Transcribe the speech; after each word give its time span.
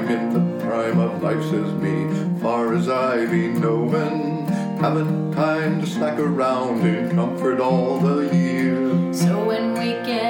I'm 0.00 0.08
in 0.08 0.32
the 0.32 0.64
prime 0.64 0.98
of 0.98 1.22
life, 1.22 1.42
says 1.42 1.74
me, 1.74 2.08
far 2.40 2.72
as 2.74 2.88
I 2.88 3.26
be 3.26 3.48
knowin'. 3.48 4.46
Haven't 4.78 5.32
time 5.32 5.78
to 5.82 5.86
slack 5.86 6.18
around 6.18 6.86
in 6.86 7.10
comfort 7.10 7.60
all 7.60 7.98
the 7.98 8.34
year. 8.34 9.12
So 9.12 9.44
when 9.44 9.74
we 9.74 9.90
get 10.06 10.29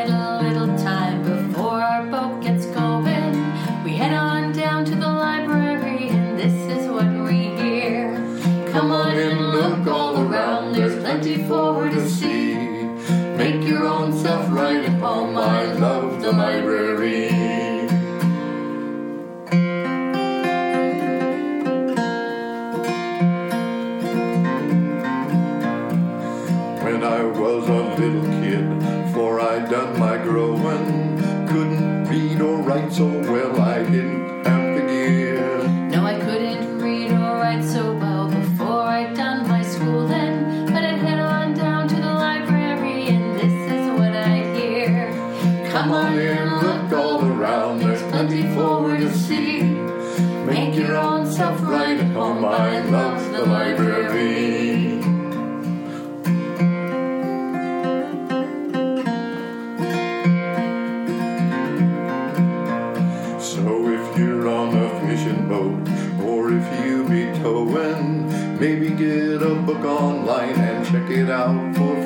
book 69.74 69.84
online 69.84 70.58
and 70.58 70.84
check 70.84 71.08
it 71.10 71.30
out 71.30 71.76
for 71.76 71.99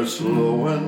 that's 0.00 0.20
never. 0.20 0.80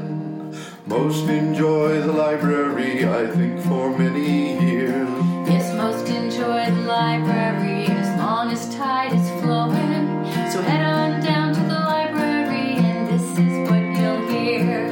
Most 0.86 1.28
enjoy 1.28 2.00
the 2.00 2.12
library, 2.12 3.06
I 3.06 3.26
think, 3.26 3.60
for 3.60 3.96
many 3.96 4.58
years. 4.64 5.08
Yes, 5.48 5.74
most 5.76 6.08
enjoy 6.08 6.64
the 6.70 6.86
library 6.86 7.84
as 7.86 8.08
long 8.18 8.50
as 8.50 8.74
tide 8.74 9.12
is 9.12 9.28
flowing. 9.42 10.24
So 10.50 10.62
head 10.62 10.84
on 10.84 11.20
down 11.20 11.54
to 11.54 11.60
the 11.60 11.80
library, 11.94 12.76
and 12.88 13.06
this 13.08 13.26
is 13.38 13.54
what 13.68 13.84
you'll 13.98 14.26
hear. 14.28 14.88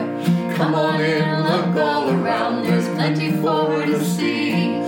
Come 0.54 0.74
on 0.74 1.00
in, 1.00 1.42
look 1.42 1.82
all 1.82 2.10
around, 2.10 2.64
there's 2.64 2.88
plenty 2.96 3.32
for 3.40 3.86
to 3.86 4.04
see. 4.04 4.80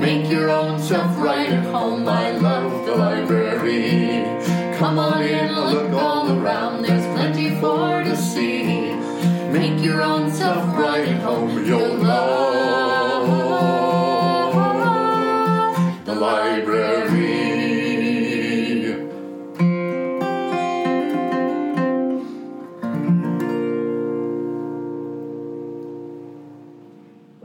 Make 0.00 0.28
your 0.28 0.50
own 0.50 0.80
self 0.80 1.16
right 1.18 1.48
at 1.48 1.64
home, 1.66 2.08
I 2.08 2.32
love 2.32 2.84
the 2.84 2.96
library. 2.96 4.24
Come 4.76 4.98
on 4.98 5.22
in, 5.22 5.54
look 5.54 5.92
all 5.92 6.32
around, 6.32 6.82
there's 6.82 7.01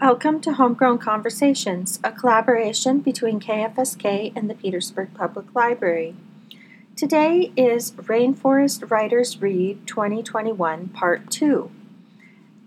Welcome 0.08 0.40
to 0.44 0.54
Homegrown 0.54 1.00
Conversations, 1.00 2.00
a 2.02 2.14
collaboration 2.14 3.00
between 3.00 3.42
KFSK 3.42 4.32
and 4.38 4.50
the 4.50 4.56
Petersburg 4.56 5.14
Public 5.14 5.54
Library. 5.54 6.16
Today 6.96 7.52
is 7.58 7.92
Rainforest 7.92 8.90
Writers 8.90 9.42
Read 9.42 9.86
2021 9.86 10.88
Part 10.88 11.30
2, 11.30 11.70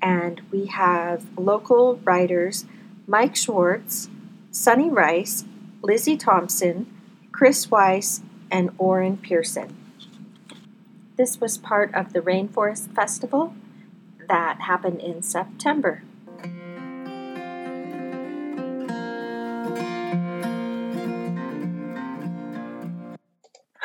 and 0.02 0.42
we 0.50 0.66
have 0.66 1.38
local 1.38 1.96
writers 2.04 2.66
Mike 3.06 3.36
Schwartz, 3.36 4.10
Sunny 4.50 4.90
Rice, 4.90 5.46
Lizzie 5.80 6.18
Thompson, 6.18 6.94
Chris 7.32 7.70
Weiss, 7.70 8.20
and 8.50 8.68
Orrin 8.76 9.16
Pearson. 9.16 9.74
This 11.16 11.40
was 11.40 11.56
part 11.56 11.94
of 11.94 12.12
the 12.12 12.20
Rainforest 12.20 12.94
Festival 12.94 13.54
that 14.28 14.60
happened 14.60 15.00
in 15.00 15.22
September. 15.22 16.02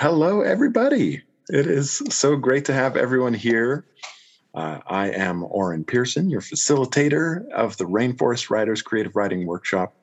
Hello, 0.08 0.42
everybody. 0.42 1.24
It 1.50 1.66
is 1.66 2.04
so 2.10 2.36
great 2.36 2.66
to 2.66 2.74
have 2.74 2.96
everyone 2.96 3.34
here. 3.34 3.88
Uh, 4.54 4.78
I 4.86 5.10
am 5.10 5.44
Orrin 5.44 5.84
Pearson, 5.84 6.30
your 6.30 6.42
facilitator 6.42 7.50
of 7.50 7.76
the 7.78 7.86
Rainforest 7.86 8.52
Writers 8.52 8.84
Creative 8.84 9.16
Writing 9.16 9.48
Workshop, 9.48 9.96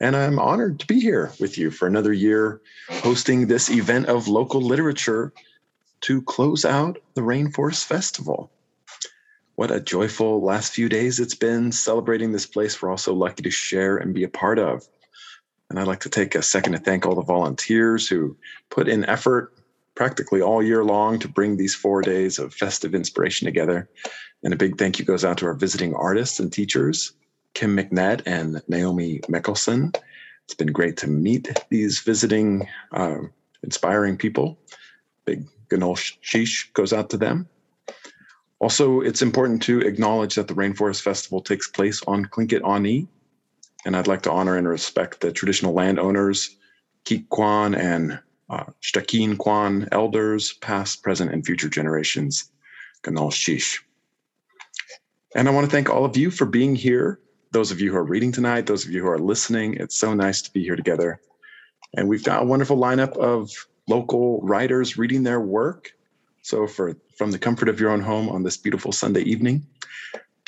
and 0.00 0.16
I'm 0.16 0.40
honored 0.40 0.80
to 0.80 0.88
be 0.88 0.98
here 0.98 1.30
with 1.38 1.56
you 1.56 1.70
for 1.70 1.86
another 1.86 2.12
year 2.12 2.60
hosting 2.90 3.46
this 3.46 3.70
event 3.70 4.06
of 4.06 4.26
local 4.26 4.60
literature 4.60 5.32
to 6.00 6.20
close 6.22 6.64
out 6.64 6.98
the 7.14 7.20
Rainforest 7.20 7.84
Festival. 7.84 8.50
What 9.54 9.70
a 9.70 9.78
joyful 9.78 10.42
last 10.42 10.72
few 10.72 10.88
days 10.88 11.20
it's 11.20 11.36
been 11.36 11.70
celebrating 11.70 12.32
this 12.32 12.46
place 12.46 12.82
we're 12.82 12.90
also 12.90 13.14
lucky 13.14 13.44
to 13.44 13.50
share 13.50 13.98
and 13.98 14.12
be 14.12 14.24
a 14.24 14.28
part 14.28 14.58
of. 14.58 14.82
And 15.70 15.78
I'd 15.78 15.86
like 15.86 16.00
to 16.00 16.08
take 16.08 16.34
a 16.34 16.42
second 16.42 16.72
to 16.72 16.78
thank 16.78 17.04
all 17.04 17.14
the 17.14 17.22
volunteers 17.22 18.08
who 18.08 18.36
put 18.70 18.88
in 18.88 19.04
effort 19.04 19.52
practically 19.94 20.40
all 20.40 20.62
year 20.62 20.84
long 20.84 21.18
to 21.18 21.28
bring 21.28 21.56
these 21.56 21.74
four 21.74 22.02
days 22.02 22.38
of 22.38 22.54
festive 22.54 22.94
inspiration 22.94 23.44
together. 23.46 23.88
And 24.42 24.54
a 24.54 24.56
big 24.56 24.78
thank 24.78 24.98
you 24.98 25.04
goes 25.04 25.24
out 25.24 25.38
to 25.38 25.46
our 25.46 25.54
visiting 25.54 25.94
artists 25.94 26.38
and 26.38 26.52
teachers, 26.52 27.12
Kim 27.54 27.76
McNett 27.76 28.22
and 28.24 28.62
Naomi 28.68 29.18
Mickelson. 29.28 29.94
It's 30.44 30.54
been 30.54 30.72
great 30.72 30.96
to 30.98 31.08
meet 31.08 31.48
these 31.68 31.98
visiting, 31.98 32.68
uh, 32.92 33.18
inspiring 33.62 34.16
people. 34.16 34.58
Big 35.24 35.44
Ganol 35.68 35.98
Shish 36.20 36.70
goes 36.72 36.92
out 36.92 37.10
to 37.10 37.18
them. 37.18 37.48
Also, 38.60 39.00
it's 39.00 39.20
important 39.20 39.62
to 39.62 39.80
acknowledge 39.80 40.34
that 40.36 40.48
the 40.48 40.54
Rainforest 40.54 41.02
Festival 41.02 41.40
takes 41.40 41.68
place 41.68 42.02
on 42.06 42.24
Tlingit 42.26 42.66
Ani, 42.68 43.06
and 43.84 43.96
I'd 43.96 44.06
like 44.06 44.22
to 44.22 44.32
honor 44.32 44.56
and 44.56 44.68
respect 44.68 45.20
the 45.20 45.32
traditional 45.32 45.72
landowners, 45.72 46.56
Keek 47.04 47.28
Kwan 47.28 47.74
and 47.74 48.20
uh, 48.50 48.64
Shtakin 48.82 49.38
Kwan 49.38 49.88
elders, 49.92 50.54
past, 50.54 51.02
present, 51.02 51.32
and 51.32 51.44
future 51.44 51.68
generations. 51.68 52.50
Gunalchéesh. 53.02 53.78
And 55.34 55.48
I 55.48 55.52
want 55.52 55.66
to 55.66 55.70
thank 55.70 55.90
all 55.90 56.04
of 56.04 56.16
you 56.16 56.30
for 56.30 56.46
being 56.46 56.74
here. 56.74 57.20
Those 57.52 57.70
of 57.70 57.80
you 57.80 57.92
who 57.92 57.96
are 57.96 58.04
reading 58.04 58.32
tonight, 58.32 58.66
those 58.66 58.84
of 58.84 58.90
you 58.90 59.02
who 59.02 59.08
are 59.08 59.18
listening, 59.18 59.74
it's 59.74 59.96
so 59.96 60.14
nice 60.14 60.42
to 60.42 60.52
be 60.52 60.62
here 60.62 60.76
together. 60.76 61.20
And 61.96 62.08
we've 62.08 62.24
got 62.24 62.42
a 62.42 62.46
wonderful 62.46 62.76
lineup 62.76 63.16
of 63.16 63.50
local 63.88 64.40
writers 64.42 64.98
reading 64.98 65.22
their 65.22 65.40
work. 65.40 65.92
So, 66.42 66.66
for 66.66 66.96
from 67.16 67.30
the 67.30 67.38
comfort 67.38 67.68
of 67.68 67.80
your 67.80 67.90
own 67.90 68.00
home 68.00 68.28
on 68.28 68.42
this 68.42 68.56
beautiful 68.56 68.92
Sunday 68.92 69.22
evening, 69.22 69.66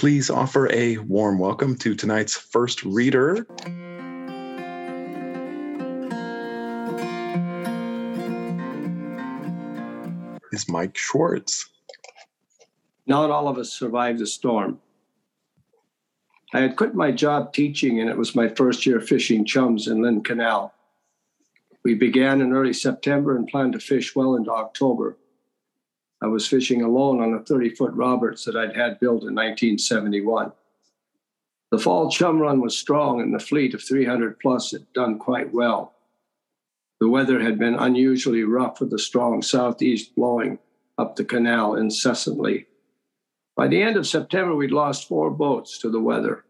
please 0.01 0.31
offer 0.31 0.67
a 0.73 0.97
warm 0.97 1.39
welcome 1.39 1.77
to 1.77 1.95
tonight's 1.95 2.35
first 2.35 2.83
reader. 2.85 3.47
Is 10.53 10.71
Mike 10.71 10.97
Schwartz. 10.97 11.69
Not 13.07 13.31
all 13.31 13.47
of 13.47 13.59
us 13.59 13.71
survived 13.71 14.21
the 14.21 14.27
storm. 14.27 14.81
I 16.55 16.61
had 16.61 16.77
quit 16.77 16.95
my 16.95 17.13
job 17.13 17.53
teaching, 17.53 18.01
and 18.01 18.09
it 18.09 18.17
was 18.17 18.35
my 18.35 18.49
first 18.49 18.87
year 18.87 19.03
fishing 19.03 19.45
chums 19.45 19.87
in 19.87 20.01
Lynn 20.01 20.23
Canal. 20.23 20.73
We 21.85 21.95
began 21.95 22.41
in 22.41 22.55
early 22.55 22.73
September 22.73 23.37
and 23.37 23.47
planned 23.47 23.75
to 23.75 23.79
fish 23.79 24.17
well 24.17 24.35
into 24.35 24.51
October. 24.51 25.19
I 26.23 26.27
was 26.27 26.47
fishing 26.47 26.83
alone 26.83 27.21
on 27.21 27.35
a 27.35 27.41
30 27.41 27.71
foot 27.71 27.93
Roberts 27.95 28.45
that 28.45 28.57
I'd 28.57 28.77
had 28.77 29.01
built 29.01 29.23
in 29.23 29.35
1971. 29.35 30.53
The 31.71 31.79
fall 31.79 32.11
chum 32.11 32.41
run 32.41 32.61
was 32.61 32.77
strong, 32.77 33.21
and 33.21 33.33
the 33.33 33.39
fleet 33.39 33.75
of 33.75 33.83
300 33.83 34.39
plus 34.41 34.73
had 34.73 34.93
done 34.93 35.19
quite 35.19 35.53
well. 35.55 35.95
The 37.01 37.09
weather 37.09 37.41
had 37.41 37.59
been 37.59 37.75
unusually 37.75 38.43
rough 38.43 38.81
with 38.81 38.93
a 38.93 38.99
strong 38.99 39.41
southeast 39.41 40.15
blowing 40.15 40.59
up 40.99 41.17
the 41.17 41.25
canal 41.25 41.77
incessantly. 41.77 42.67
By 43.57 43.69
the 43.69 43.83
end 43.83 43.97
of 43.97 44.07
September, 44.07 44.55
we'd 44.55 44.73
lost 44.73 45.09
four 45.09 45.31
boats 45.31 45.79
to 45.79 45.91
the 45.91 46.01
weather, 46.01 46.45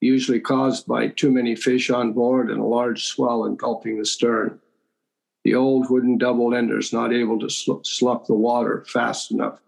usually 0.00 0.40
caused 0.40 0.86
by 0.86 1.08
too 1.08 1.30
many 1.30 1.56
fish 1.56 1.88
on 1.88 2.12
board 2.12 2.50
and 2.50 2.60
a 2.60 2.64
large 2.64 3.04
swell 3.04 3.46
engulfing 3.46 3.98
the 3.98 4.04
stern. 4.04 4.60
The 5.44 5.54
old 5.54 5.90
wooden 5.90 6.16
double 6.16 6.54
enders 6.54 6.92
not 6.92 7.12
able 7.12 7.38
to 7.40 7.50
slough 7.50 8.26
the 8.26 8.34
water 8.34 8.84
fast 8.88 9.30
enough. 9.30 9.60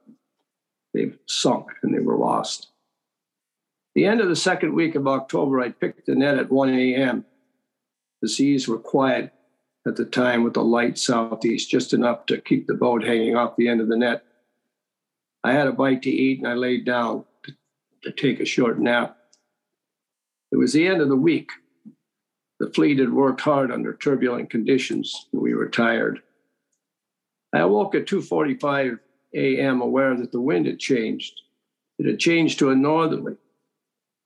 They've 0.95 1.19
sunk 1.27 1.67
and 1.83 1.95
they 1.95 2.01
were 2.01 2.17
lost. 2.17 2.69
The 3.95 4.07
end 4.07 4.21
of 4.21 4.29
the 4.29 4.37
second 4.37 4.75
week 4.75 4.95
of 4.95 5.07
October, 5.07 5.61
I 5.61 5.71
picked 5.71 6.07
the 6.07 6.15
net 6.15 6.39
at 6.39 6.51
1 6.51 6.71
a.m. 6.71 7.27
The 8.23 8.29
seas 8.29 8.67
were 8.67 8.79
quiet 8.79 9.33
at 9.87 9.97
the 9.97 10.05
time 10.05 10.43
with 10.43 10.57
a 10.57 10.63
light 10.63 10.99
southeast, 10.99 11.71
just 11.71 11.93
enough 11.93 12.27
to 12.27 12.41
keep 12.41 12.67
the 12.67 12.75
boat 12.75 13.05
hanging 13.05 13.37
off 13.37 13.57
the 13.57 13.69
end 13.69 13.81
of 13.81 13.89
the 13.89 13.97
net. 13.97 14.25
I 15.45 15.53
had 15.53 15.67
a 15.67 15.73
bite 15.73 16.03
to 16.03 16.11
eat 16.11 16.39
and 16.39 16.49
I 16.49 16.55
laid 16.55 16.85
down 16.85 17.25
to, 17.45 17.53
to 18.03 18.13
take 18.13 18.41
a 18.41 18.47
short 18.47 18.81
nap. 18.81 19.17
It 20.51 20.57
was 20.57 20.73
the 20.73 20.87
end 20.87 21.01
of 21.01 21.09
the 21.09 21.17
week. 21.17 21.51
The 22.59 22.71
fleet 22.71 22.99
had 22.99 23.13
worked 23.13 23.43
hard 23.43 23.71
under 23.71 23.93
turbulent 23.93 24.51
conditions 24.51 25.29
we 25.33 25.55
were 25.55 25.69
tired. 25.69 26.23
I 27.53 27.61
awoke 27.61 27.95
at 27.95 28.07
2:45 28.07 28.99
a.m. 29.35 29.81
aware 29.81 30.17
that 30.17 30.33
the 30.33 30.41
wind 30.41 30.67
had 30.67 30.79
changed. 30.79 31.43
It 31.99 32.07
had 32.07 32.19
changed 32.19 32.59
to 32.59 32.71
a 32.71 32.75
northerly. 32.75 33.37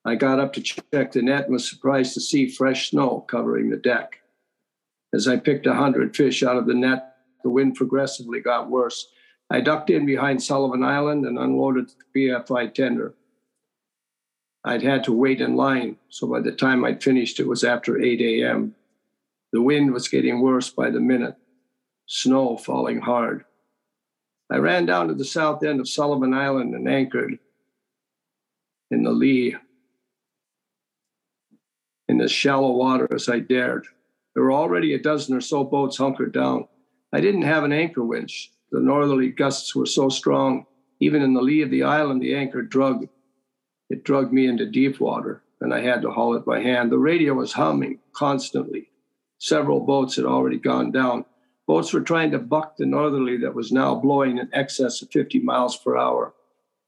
I 0.05 0.15
got 0.15 0.41
up 0.41 0.53
to 0.55 0.63
check 0.63 1.13
the 1.13 1.23
net 1.23 1.45
and 1.45 1.53
was 1.53 1.69
surprised 1.69 2.15
to 2.15 2.21
see 2.21 2.49
fresh 2.49 2.91
snow 2.91 3.25
covering 3.29 3.69
the 3.69 3.77
deck. 3.77 4.21
As 5.13 5.27
I 5.29 5.37
picked 5.37 5.67
a 5.67 5.75
hundred 5.75 6.17
fish 6.17 6.43
out 6.43 6.57
of 6.57 6.67
the 6.67 6.75
net, 6.75 7.17
the 7.43 7.51
wind 7.51 7.75
progressively 7.75 8.41
got 8.41 8.71
worse. 8.71 9.09
I 9.51 9.61
ducked 9.61 9.91
in 9.91 10.07
behind 10.07 10.43
Sullivan 10.43 10.85
Island 10.85 11.27
and 11.27 11.39
unloaded 11.39 11.91
the 12.13 12.29
BFI 12.29 12.73
tender. 12.73 13.15
I'd 14.65 14.83
had 14.83 15.05
to 15.05 15.13
wait 15.13 15.41
in 15.41 15.57
line, 15.57 15.97
so 16.09 16.27
by 16.27 16.41
the 16.41 16.53
time 16.53 16.85
I'd 16.85 17.03
finished, 17.03 17.41
it 17.41 17.49
was 17.49 17.65
after 17.65 18.01
8 18.01 18.21
a.m. 18.21 18.75
The 19.53 19.63
wind 19.63 19.93
was 19.93 20.09
getting 20.09 20.41
worse 20.41 20.71
by 20.71 20.91
the 20.91 21.01
minute, 21.01 21.37
snow 22.07 22.57
falling 22.57 23.01
hard. 23.01 23.45
I 24.51 24.57
ran 24.57 24.85
down 24.85 25.09
to 25.09 25.15
the 25.15 25.25
south 25.25 25.63
end 25.63 25.81
of 25.81 25.89
Sullivan 25.89 26.35
Island 26.35 26.75
and 26.75 26.89
anchored 26.89 27.39
in 28.91 29.05
the 29.05 29.13
lee 29.13 29.57
in 32.09 32.21
as 32.21 32.33
shallow 32.33 32.73
water 32.73 33.09
as 33.15 33.29
I 33.29 33.39
dared. 33.39 33.87
There 34.35 34.43
were 34.43 34.53
already 34.53 34.95
a 34.95 34.99
dozen 34.99 35.37
or 35.37 35.41
so 35.41 35.65
boats 35.65 35.97
hunkered 35.97 36.33
down. 36.33 36.67
I 37.13 37.21
didn't 37.21 37.43
have 37.43 37.65
an 37.65 37.73
anchor 37.73 38.05
winch. 38.05 38.51
The 38.73 38.81
northerly 38.81 39.31
gusts 39.31 39.75
were 39.75 39.87
so 39.87 40.09
strong, 40.09 40.67
even 40.99 41.23
in 41.23 41.35
the 41.35 41.41
lee 41.41 41.63
of 41.63 41.71
the 41.71 41.85
island, 41.85 42.21
the 42.21 42.35
anchor 42.35 42.63
drug. 42.63 43.09
It 43.91 44.05
drugged 44.05 44.33
me 44.33 44.47
into 44.47 44.65
deep 44.65 45.01
water, 45.01 45.43
and 45.61 45.75
I 45.75 45.81
had 45.81 46.01
to 46.03 46.11
haul 46.11 46.35
it 46.35 46.47
by 46.47 46.61
hand. 46.61 46.91
The 46.91 46.99
radio 46.99 47.35
was 47.35 47.53
humming 47.53 47.99
constantly. 48.13 48.91
Several 49.39 49.81
boats 49.81 50.17
had 50.17 50.25
already 50.25 50.59
gone 50.59 50.93
down. 50.93 51.25
Boats 51.67 51.93
were 51.93 52.01
trying 52.01 52.31
to 52.31 52.39
buck 52.39 52.77
the 52.77 52.87
northerly 52.87 53.37
that 53.39 53.55
was 53.55 53.73
now 53.73 53.95
blowing 53.95 54.39
in 54.39 54.49
excess 54.53 55.03
of 55.03 55.11
50 55.11 55.41
miles 55.41 55.77
per 55.77 55.97
hour. 55.97 56.33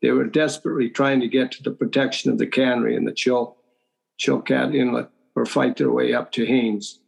They 0.01 0.11
were 0.11 0.27
desperately 0.27 0.89
trying 0.89 1.21
to 1.21 1.29
get 1.29 1.53
to 1.53 1.63
the 1.63 1.71
protection 1.71 2.31
of 2.31 2.39
the 2.39 2.47
cannery 2.47 2.97
and 2.97 3.07
the 3.07 3.13
Chill, 3.13 3.57
Chilkat 4.19 4.75
Inlet 4.75 5.11
or 5.35 5.47
fight 5.47 5.77
their 5.77 5.91
way 5.91 6.13
up 6.13 6.33
to 6.33 6.47
Haines. 6.47 7.01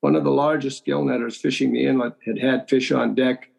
One 0.00 0.16
of 0.16 0.24
the 0.24 0.30
largest 0.30 0.84
gill 0.84 1.04
netters 1.04 1.36
fishing 1.36 1.72
the 1.72 1.86
inlet 1.86 2.16
had 2.26 2.38
had 2.38 2.68
fish 2.68 2.92
on 2.92 3.14
deck 3.14 3.50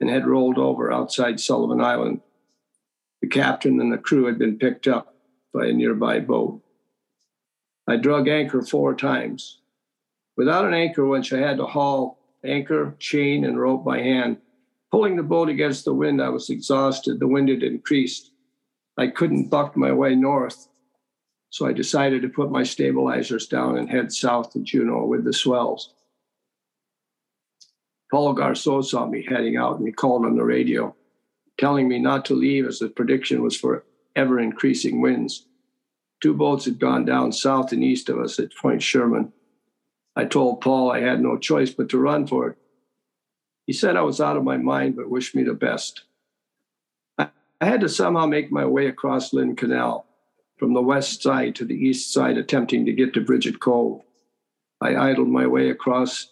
and 0.00 0.10
had 0.10 0.26
rolled 0.26 0.58
over 0.58 0.92
outside 0.92 1.38
Sullivan 1.38 1.80
Island. 1.80 2.20
The 3.24 3.30
captain 3.30 3.80
and 3.80 3.90
the 3.90 3.96
crew 3.96 4.26
had 4.26 4.38
been 4.38 4.58
picked 4.58 4.86
up 4.86 5.16
by 5.54 5.64
a 5.64 5.72
nearby 5.72 6.20
boat. 6.20 6.60
I 7.88 7.96
drug 7.96 8.28
anchor 8.28 8.60
four 8.60 8.94
times. 8.94 9.62
Without 10.36 10.66
an 10.66 10.74
anchor 10.74 11.06
winch, 11.06 11.32
I 11.32 11.38
had 11.38 11.56
to 11.56 11.64
haul 11.64 12.18
anchor, 12.44 12.94
chain, 12.98 13.46
and 13.46 13.58
rope 13.58 13.82
by 13.82 14.00
hand. 14.00 14.36
Pulling 14.90 15.16
the 15.16 15.22
boat 15.22 15.48
against 15.48 15.86
the 15.86 15.94
wind, 15.94 16.20
I 16.20 16.28
was 16.28 16.50
exhausted. 16.50 17.18
The 17.18 17.26
wind 17.26 17.48
had 17.48 17.62
increased. 17.62 18.30
I 18.98 19.06
couldn't 19.06 19.48
buck 19.48 19.74
my 19.74 19.90
way 19.90 20.14
north, 20.14 20.68
so 21.48 21.64
I 21.66 21.72
decided 21.72 22.20
to 22.20 22.28
put 22.28 22.50
my 22.50 22.62
stabilizers 22.62 23.46
down 23.46 23.78
and 23.78 23.88
head 23.88 24.12
south 24.12 24.52
to 24.52 24.60
Juneau 24.60 25.06
with 25.06 25.24
the 25.24 25.32
swells. 25.32 25.94
Paul 28.10 28.34
Garceau 28.34 28.84
saw 28.84 29.06
me 29.06 29.24
heading 29.26 29.56
out 29.56 29.78
and 29.78 29.86
he 29.86 29.94
called 29.94 30.26
on 30.26 30.36
the 30.36 30.44
radio, 30.44 30.94
telling 31.58 31.88
me 31.88 31.98
not 31.98 32.24
to 32.26 32.34
leave 32.34 32.66
as 32.66 32.78
the 32.78 32.88
prediction 32.88 33.42
was 33.42 33.56
for 33.56 33.84
ever 34.16 34.40
increasing 34.40 35.00
winds. 35.00 35.46
Two 36.20 36.34
boats 36.34 36.64
had 36.64 36.78
gone 36.78 37.04
down 37.04 37.32
south 37.32 37.72
and 37.72 37.84
east 37.84 38.08
of 38.08 38.18
us 38.18 38.38
at 38.38 38.56
Point 38.56 38.82
Sherman. 38.82 39.32
I 40.16 40.24
told 40.24 40.60
Paul 40.60 40.90
I 40.90 41.00
had 41.00 41.20
no 41.20 41.36
choice 41.36 41.70
but 41.70 41.88
to 41.90 41.98
run 41.98 42.26
for 42.26 42.48
it. 42.48 42.58
He 43.66 43.72
said 43.72 43.96
I 43.96 44.02
was 44.02 44.20
out 44.20 44.36
of 44.36 44.44
my 44.44 44.56
mind, 44.56 44.96
but 44.96 45.10
wished 45.10 45.34
me 45.34 45.42
the 45.42 45.54
best. 45.54 46.04
I, 47.18 47.28
had 47.60 47.80
to 47.80 47.88
somehow 47.88 48.26
make 48.26 48.52
my 48.52 48.66
way 48.66 48.86
across 48.86 49.32
Lynn 49.32 49.56
Canal 49.56 50.06
from 50.58 50.74
the 50.74 50.82
west 50.82 51.22
side 51.22 51.54
to 51.56 51.64
the 51.64 51.74
east 51.74 52.12
side, 52.12 52.36
attempting 52.36 52.84
to 52.86 52.92
get 52.92 53.14
to 53.14 53.20
Bridget 53.20 53.60
Cove. 53.60 54.02
I 54.80 54.96
idled 54.96 55.28
my 55.28 55.46
way 55.46 55.70
across 55.70 56.28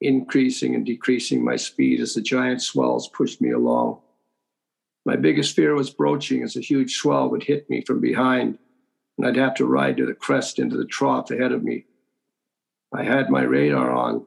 increasing 0.00 0.74
and 0.74 0.84
decreasing 0.84 1.44
my 1.44 1.56
speed 1.56 2.00
as 2.00 2.14
the 2.14 2.20
giant 2.20 2.60
swells 2.60 3.08
pushed 3.08 3.40
me 3.40 3.52
along. 3.52 4.00
My 5.04 5.16
biggest 5.16 5.54
fear 5.54 5.74
was 5.74 5.90
broaching 5.90 6.42
as 6.42 6.56
a 6.56 6.60
huge 6.60 6.96
swell 6.96 7.28
would 7.30 7.42
hit 7.42 7.68
me 7.68 7.82
from 7.82 8.00
behind, 8.00 8.58
and 9.18 9.26
I'd 9.26 9.36
have 9.36 9.54
to 9.56 9.66
ride 9.66 9.98
to 9.98 10.06
the 10.06 10.14
crest 10.14 10.58
into 10.58 10.76
the 10.76 10.86
trough 10.86 11.30
ahead 11.30 11.52
of 11.52 11.62
me. 11.62 11.84
I 12.92 13.02
had 13.02 13.28
my 13.28 13.42
radar 13.42 13.90
on, 13.90 14.26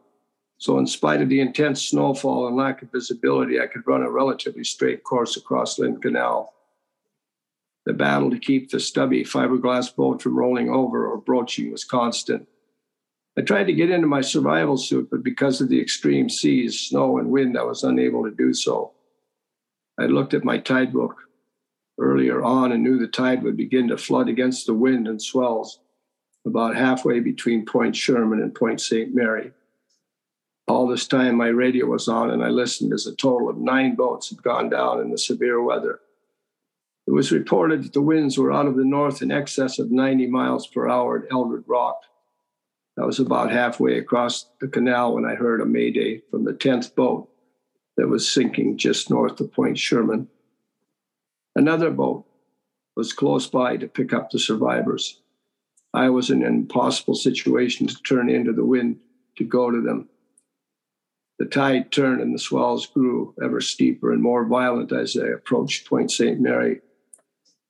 so 0.60 0.78
in 0.78 0.88
spite 0.88 1.22
of 1.22 1.30
the 1.30 1.40
intense 1.40 1.88
snowfall 1.88 2.48
and 2.48 2.56
lack 2.56 2.82
of 2.82 2.92
visibility, 2.92 3.60
I 3.60 3.68
could 3.68 3.88
run 3.88 4.04
a 4.04 4.10
relatively 4.10 4.64
straight 4.64 5.04
course 5.04 5.36
across 5.36 5.80
Lynn 5.80 6.00
Canal. 6.00 6.54
The 7.86 7.94
battle 7.94 8.30
to 8.32 8.40
keep 8.40 8.70
the 8.70 8.80
stubby 8.80 9.24
fiberglass 9.24 9.96
boat 9.96 10.22
from 10.22 10.38
rolling 10.38 10.70
over 10.70 11.08
or 11.08 11.18
broaching 11.18 11.72
was 11.72 11.86
constant. 11.86 12.48
I 13.38 13.42
tried 13.42 13.66
to 13.66 13.74
get 13.74 13.92
into 13.92 14.08
my 14.08 14.22
survival 14.22 14.78
suit, 14.78 15.10
but 15.10 15.24
because 15.24 15.62
of 15.62 15.70
the 15.70 15.80
extreme 15.80 16.30
seas, 16.30 16.80
snow, 16.80 17.18
and 17.18 17.30
wind, 17.30 17.58
I 17.58 17.64
was 17.64 17.84
unable 17.84 18.24
to 18.24 18.32
do 18.32 18.54
so. 18.54 18.92
I 20.00 20.06
looked 20.06 20.34
at 20.34 20.44
my 20.44 20.58
tide 20.60 20.94
book 20.94 21.16
earlier 22.00 22.44
on 22.44 22.72
and 22.72 22.84
knew 22.84 23.00
the 23.00 23.08
tide 23.08 23.44
would 23.44 23.58
begin 23.58 23.88
to 23.88 23.98
flood 23.98 24.30
against 24.30 24.68
the 24.68 24.74
wind 24.74 25.08
and 25.08 25.22
swells 25.22 25.80
about 26.46 26.76
halfway 26.76 27.20
between 27.20 27.66
Point 27.66 27.96
Sherman 27.96 28.42
and 28.42 28.54
Point 28.54 28.80
St. 28.80 29.14
Mary. 29.14 29.52
All 30.68 30.88
this 30.88 31.08
time, 31.08 31.36
my 31.36 31.48
radio 31.48 31.86
was 31.86 32.08
on, 32.08 32.30
and 32.30 32.44
I 32.44 32.50
listened 32.50 32.94
as 32.94 33.08
a 33.08 33.16
total 33.16 33.50
of 33.50 33.58
nine 33.58 33.96
boats 33.96 34.30
had 34.30 34.44
gone 34.44 34.70
down 34.70 35.00
in 35.00 35.12
the 35.12 35.18
severe 35.18 35.62
weather. 35.62 36.00
It 37.08 37.12
was 37.12 37.32
reported 37.32 37.84
that 37.84 37.94
the 37.94 38.02
winds 38.02 38.38
were 38.38 38.52
out 38.52 38.68
of 38.68 38.76
the 38.76 38.84
north 38.84 39.22
in 39.22 39.32
excess 39.32 39.80
of 39.80 39.92
90 39.92 40.28
miles 40.28 40.68
per 40.68 40.90
hour 40.90 41.20
at 41.20 41.32
Eldred 41.32 41.64
Rock. 41.66 42.02
I 43.00 43.06
was 43.06 43.20
about 43.20 43.52
halfway 43.52 43.98
across 43.98 44.48
the 44.60 44.68
canal 44.68 45.14
when 45.14 45.24
I 45.24 45.36
heard 45.36 45.62
a 45.62 45.66
mayday 45.66 46.22
from 46.30 46.44
the 46.44 46.54
10th 46.54 46.96
boat 46.96 47.30
that 47.98 48.08
was 48.08 48.32
sinking 48.32 48.78
just 48.78 49.10
north 49.10 49.40
of 49.42 49.52
Point 49.52 49.78
Sherman. 49.78 50.28
Another 51.56 51.90
boat 51.90 52.26
was 52.96 53.14
close 53.14 53.48
by 53.48 53.78
to 53.78 53.88
pick 53.88 54.14
up 54.14 54.30
the 54.30 54.40
survivors. 54.40 55.20
I 55.94 56.10
was 56.10 56.30
in 56.30 56.44
an 56.44 56.54
impossible 56.54 57.16
situation 57.16 57.88
to 57.88 58.04
turn 58.04 58.30
into 58.30 58.54
the 58.54 58.66
wind 58.66 59.00
to 59.38 59.44
go 59.44 59.72
to 59.72 59.82
them. 59.82 60.10
The 61.40 61.46
tide 61.46 61.92
turned 61.92 62.22
and 62.22 62.34
the 62.34 62.40
swells 62.40 62.88
grew 62.88 63.34
ever 63.44 63.62
steeper 63.62 64.12
and 64.12 64.22
more 64.22 64.46
violent 64.46 64.92
as 64.92 65.18
I 65.18 65.28
approached 65.28 65.88
Point 65.88 66.12
St. 66.12 66.40
Mary. 66.40 66.82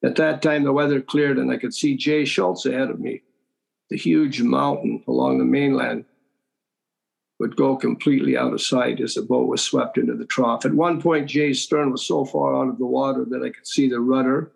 At 0.04 0.16
that 0.16 0.42
time, 0.42 0.64
the 0.64 0.72
weather 0.72 1.02
cleared 1.02 1.38
and 1.38 1.52
I 1.52 1.58
could 1.58 1.74
see 1.74 1.98
Jay 1.98 2.24
Schultz 2.24 2.66
ahead 2.66 2.90
of 2.90 3.00
me 3.00 3.24
the 3.90 3.98
huge 3.98 4.42
mountain 4.42 5.02
along 5.08 5.38
the 5.38 5.46
mainland 5.46 6.04
would 7.40 7.56
go 7.56 7.76
completely 7.76 8.36
out 8.36 8.54
of 8.54 8.62
sight 8.62 9.00
as 9.00 9.14
the 9.14 9.22
boat 9.22 9.48
was 9.48 9.62
swept 9.62 9.98
into 9.98 10.16
the 10.16 10.26
trough. 10.26 10.66
At 10.66 10.74
one 10.74 11.02
point, 11.02 11.30
Jay's 11.30 11.62
stern 11.62 11.92
was 11.92 12.06
so 12.06 12.26
far 12.26 12.56
out 12.56 12.70
of 12.70 12.80
the 12.80 12.86
water 12.86 13.26
that 13.30 13.44
I 13.44 13.50
could 13.50 13.68
see 13.68 13.88
the 13.88 14.00
rudder 14.00 14.52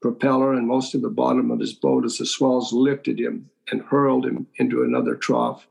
propeller 0.00 0.52
and 0.52 0.66
most 0.66 0.94
of 0.94 1.02
the 1.02 1.08
bottom 1.08 1.50
of 1.50 1.60
his 1.60 1.72
boat 1.72 2.04
as 2.04 2.18
the 2.18 2.26
swells 2.26 2.72
lifted 2.72 3.18
him 3.18 3.50
and 3.70 3.82
hurled 3.82 4.24
him 4.24 4.46
into 4.56 4.82
another 4.82 5.14
trough. 5.14 5.66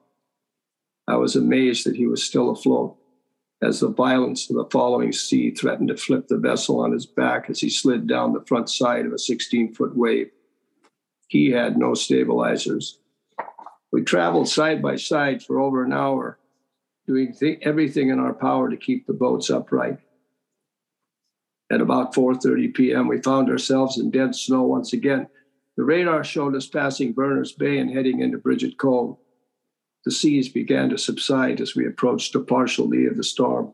I 1.08 1.16
was 1.16 1.36
amazed 1.36 1.86
that 1.86 1.96
he 1.96 2.08
was 2.08 2.24
still 2.24 2.50
afloat 2.50 2.98
as 3.62 3.80
the 3.80 3.90
violence 3.90 4.50
of 4.50 4.56
the 4.56 4.70
following 4.70 5.12
sea 5.12 5.52
threatened 5.52 5.88
to 5.88 5.98
flip 5.98 6.28
the 6.28 6.38
vessel 6.38 6.80
on 6.80 6.92
his 6.92 7.06
back 7.06 7.50
as 7.50 7.60
he 7.60 7.70
slid 7.70 8.06
down 8.06 8.34
the 8.34 8.46
front 8.46 8.70
side 8.70 9.06
of 9.06 9.14
a 9.14 9.18
16 9.18 9.74
foot 9.74 9.96
wave. 9.96 10.30
He 11.28 11.50
had 11.52 11.78
no 11.78 11.94
stabilizers. 11.94 13.00
We 13.92 14.04
traveled 14.04 14.50
side 14.50 14.82
by 14.82 14.98
side 14.98 15.42
for 15.42 15.60
over 15.60 15.84
an 15.84 15.94
hour, 15.94 16.38
doing 17.08 17.34
th- 17.34 17.60
everything 17.62 18.10
in 18.10 18.20
our 18.20 18.34
power 18.34 18.70
to 18.70 18.78
keep 18.78 19.08
the 19.08 19.14
boats 19.14 19.50
upright. 19.50 19.98
At 21.72 21.82
about 21.82 22.14
4:30 22.14 22.74
p.m., 22.74 23.08
we 23.08 23.22
found 23.22 23.50
ourselves 23.50 23.98
in 23.98 24.12
dead 24.12 24.36
snow 24.36 24.64
once 24.64 24.94
again. 24.94 25.28
The 25.76 25.84
radar 25.84 26.24
showed 26.24 26.56
us 26.56 26.68
passing 26.68 27.14
Berners 27.14 27.52
Bay 27.52 27.78
and 27.78 27.92
heading 27.92 28.20
into 28.20 28.38
Bridget 28.38 28.78
Cove. 28.78 29.18
The 30.06 30.12
seas 30.12 30.50
began 30.50 30.90
to 30.90 30.98
subside 30.98 31.62
as 31.62 31.76
we 31.76 31.86
approached 31.86 32.34
the 32.34 32.40
partial 32.40 32.88
lee 32.88 33.06
of 33.06 33.18
the 33.18 33.24
storm. 33.24 33.74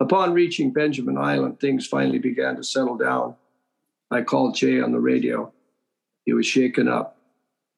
Upon 0.00 0.32
reaching 0.32 0.72
Benjamin 0.72 1.18
Island, 1.18 1.60
things 1.60 1.86
finally 1.86 2.18
began 2.18 2.56
to 2.56 2.64
settle 2.64 2.96
down. 2.96 3.36
I 4.10 4.22
called 4.22 4.56
Jay 4.56 4.80
on 4.80 4.92
the 4.92 5.00
radio. 5.00 5.52
He 6.24 6.32
was 6.32 6.46
shaken 6.46 6.88
up. 6.88 7.18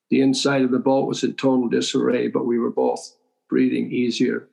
The 0.08 0.20
inside 0.20 0.62
of 0.62 0.70
the 0.70 0.78
boat 0.78 1.08
was 1.08 1.24
in 1.24 1.34
total 1.34 1.68
disarray, 1.68 2.28
but 2.28 2.46
we 2.46 2.58
were 2.58 2.70
both 2.70 3.16
breathing 3.52 3.92
easier. 3.92 4.48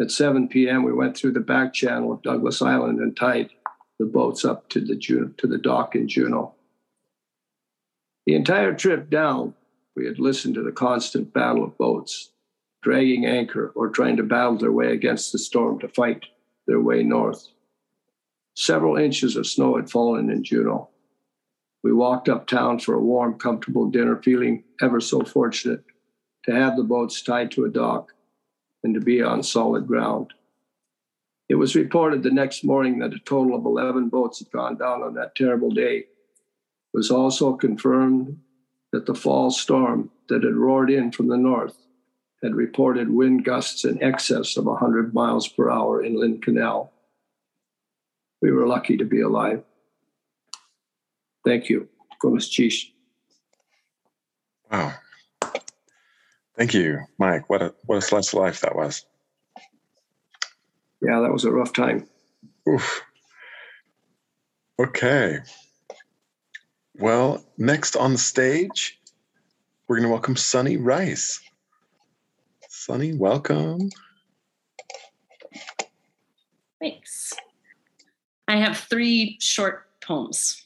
At 0.00 0.10
7 0.10 0.48
p.m., 0.48 0.82
we 0.82 0.94
went 0.94 1.14
through 1.14 1.32
the 1.32 1.40
back 1.40 1.74
channel 1.74 2.10
of 2.10 2.22
Douglas 2.22 2.62
Island 2.62 2.98
and 2.98 3.14
tied 3.14 3.50
the 3.98 4.06
boats 4.06 4.46
up 4.46 4.70
to 4.70 4.80
the, 4.80 4.96
to 4.96 5.46
the 5.46 5.58
dock 5.58 5.94
in 5.94 6.08
Juneau. 6.08 6.54
The 8.24 8.34
entire 8.34 8.72
trip 8.72 9.10
down, 9.10 9.52
we 9.94 10.06
had 10.06 10.18
listened 10.18 10.54
to 10.54 10.62
the 10.62 10.72
constant 10.72 11.34
battle 11.34 11.64
of 11.64 11.76
boats, 11.76 12.30
dragging 12.82 13.26
anchor 13.26 13.74
or 13.76 13.90
trying 13.90 14.16
to 14.16 14.22
battle 14.22 14.56
their 14.56 14.72
way 14.72 14.92
against 14.92 15.30
the 15.30 15.38
storm 15.38 15.78
to 15.80 15.88
fight 15.88 16.24
their 16.66 16.80
way 16.80 17.02
north. 17.02 17.48
Several 18.56 18.96
inches 18.96 19.36
of 19.36 19.46
snow 19.46 19.76
had 19.76 19.90
fallen 19.90 20.30
in 20.30 20.44
Juneau. 20.44 20.88
We 21.82 21.92
walked 21.92 22.30
uptown 22.30 22.78
for 22.78 22.94
a 22.94 23.04
warm, 23.04 23.38
comfortable 23.38 23.90
dinner, 23.90 24.16
feeling 24.22 24.64
ever 24.80 24.98
so 24.98 25.20
fortunate 25.24 25.84
to 26.46 26.52
have 26.54 26.78
the 26.78 26.84
boats 26.84 27.20
tied 27.20 27.50
to 27.50 27.66
a 27.66 27.68
dock 27.68 28.13
and 28.84 28.94
to 28.94 29.00
be 29.00 29.22
on 29.22 29.42
solid 29.42 29.86
ground. 29.86 30.32
It 31.48 31.56
was 31.56 31.74
reported 31.74 32.22
the 32.22 32.30
next 32.30 32.64
morning 32.64 33.00
that 33.00 33.12
a 33.12 33.18
total 33.18 33.56
of 33.56 33.64
11 33.64 34.08
boats 34.08 34.38
had 34.38 34.50
gone 34.50 34.76
down 34.76 35.02
on 35.02 35.14
that 35.14 35.34
terrible 35.34 35.70
day. 35.70 35.96
It 35.98 36.06
was 36.94 37.10
also 37.10 37.54
confirmed 37.54 38.38
that 38.92 39.06
the 39.06 39.14
fall 39.14 39.50
storm 39.50 40.10
that 40.28 40.44
had 40.44 40.54
roared 40.54 40.90
in 40.90 41.10
from 41.10 41.28
the 41.28 41.36
north 41.36 41.76
had 42.42 42.54
reported 42.54 43.10
wind 43.10 43.44
gusts 43.44 43.84
in 43.84 44.02
excess 44.02 44.56
of 44.56 44.66
100 44.66 45.14
miles 45.14 45.48
per 45.48 45.70
hour 45.70 46.02
in 46.02 46.18
Lynn 46.18 46.40
Canal. 46.40 46.92
We 48.40 48.52
were 48.52 48.66
lucky 48.66 48.96
to 48.98 49.04
be 49.04 49.22
alive. 49.22 49.64
Thank 51.44 51.68
you. 51.68 51.88
Wow. 54.70 54.94
Thank 56.56 56.74
you, 56.74 57.00
Mike. 57.18 57.50
What 57.50 57.62
a 57.62 57.74
what 57.84 57.98
a 57.98 58.02
slice 58.02 58.32
of 58.32 58.40
life 58.40 58.60
that 58.60 58.76
was 58.76 59.04
yeah, 61.04 61.20
that 61.20 61.32
was 61.32 61.44
a 61.44 61.50
rough 61.50 61.72
time. 61.72 62.08
Oof. 62.68 63.02
Okay. 64.80 65.38
Well, 66.96 67.44
next 67.58 67.96
on 67.96 68.12
the 68.12 68.18
stage, 68.18 68.98
we're 69.86 69.96
going 69.96 70.08
to 70.08 70.12
welcome 70.12 70.36
Sunny 70.36 70.76
Rice. 70.76 71.40
Sunny, 72.68 73.12
welcome. 73.14 73.90
Thanks. 76.80 77.34
I 78.48 78.56
have 78.56 78.78
three 78.78 79.36
short 79.40 79.88
poems. 80.00 80.64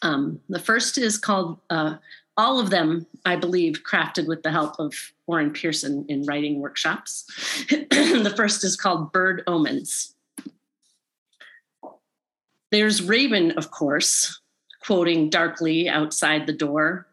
Um, 0.00 0.40
the 0.48 0.60
first 0.60 0.96
is 0.96 1.18
called 1.18 1.58
uh, 1.68 1.96
all 2.38 2.60
of 2.60 2.70
them, 2.70 3.04
I 3.26 3.34
believe, 3.34 3.82
crafted 3.82 4.28
with 4.28 4.44
the 4.44 4.52
help 4.52 4.78
of 4.78 4.94
Orrin 5.26 5.52
Pearson 5.52 6.06
in 6.08 6.22
writing 6.22 6.60
workshops. 6.60 7.24
the 7.68 8.32
first 8.36 8.62
is 8.62 8.76
called 8.76 9.12
Bird 9.12 9.42
Omens. 9.48 10.14
There's 12.70 13.02
Raven, 13.02 13.50
of 13.52 13.72
course, 13.72 14.40
quoting 14.80 15.30
darkly 15.30 15.88
outside 15.88 16.46
the 16.46 16.52
door, 16.52 17.06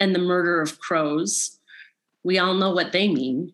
and 0.00 0.14
the 0.14 0.18
murder 0.18 0.60
of 0.60 0.80
crows. 0.80 1.58
We 2.24 2.38
all 2.38 2.54
know 2.54 2.72
what 2.72 2.92
they 2.92 3.08
mean. 3.08 3.52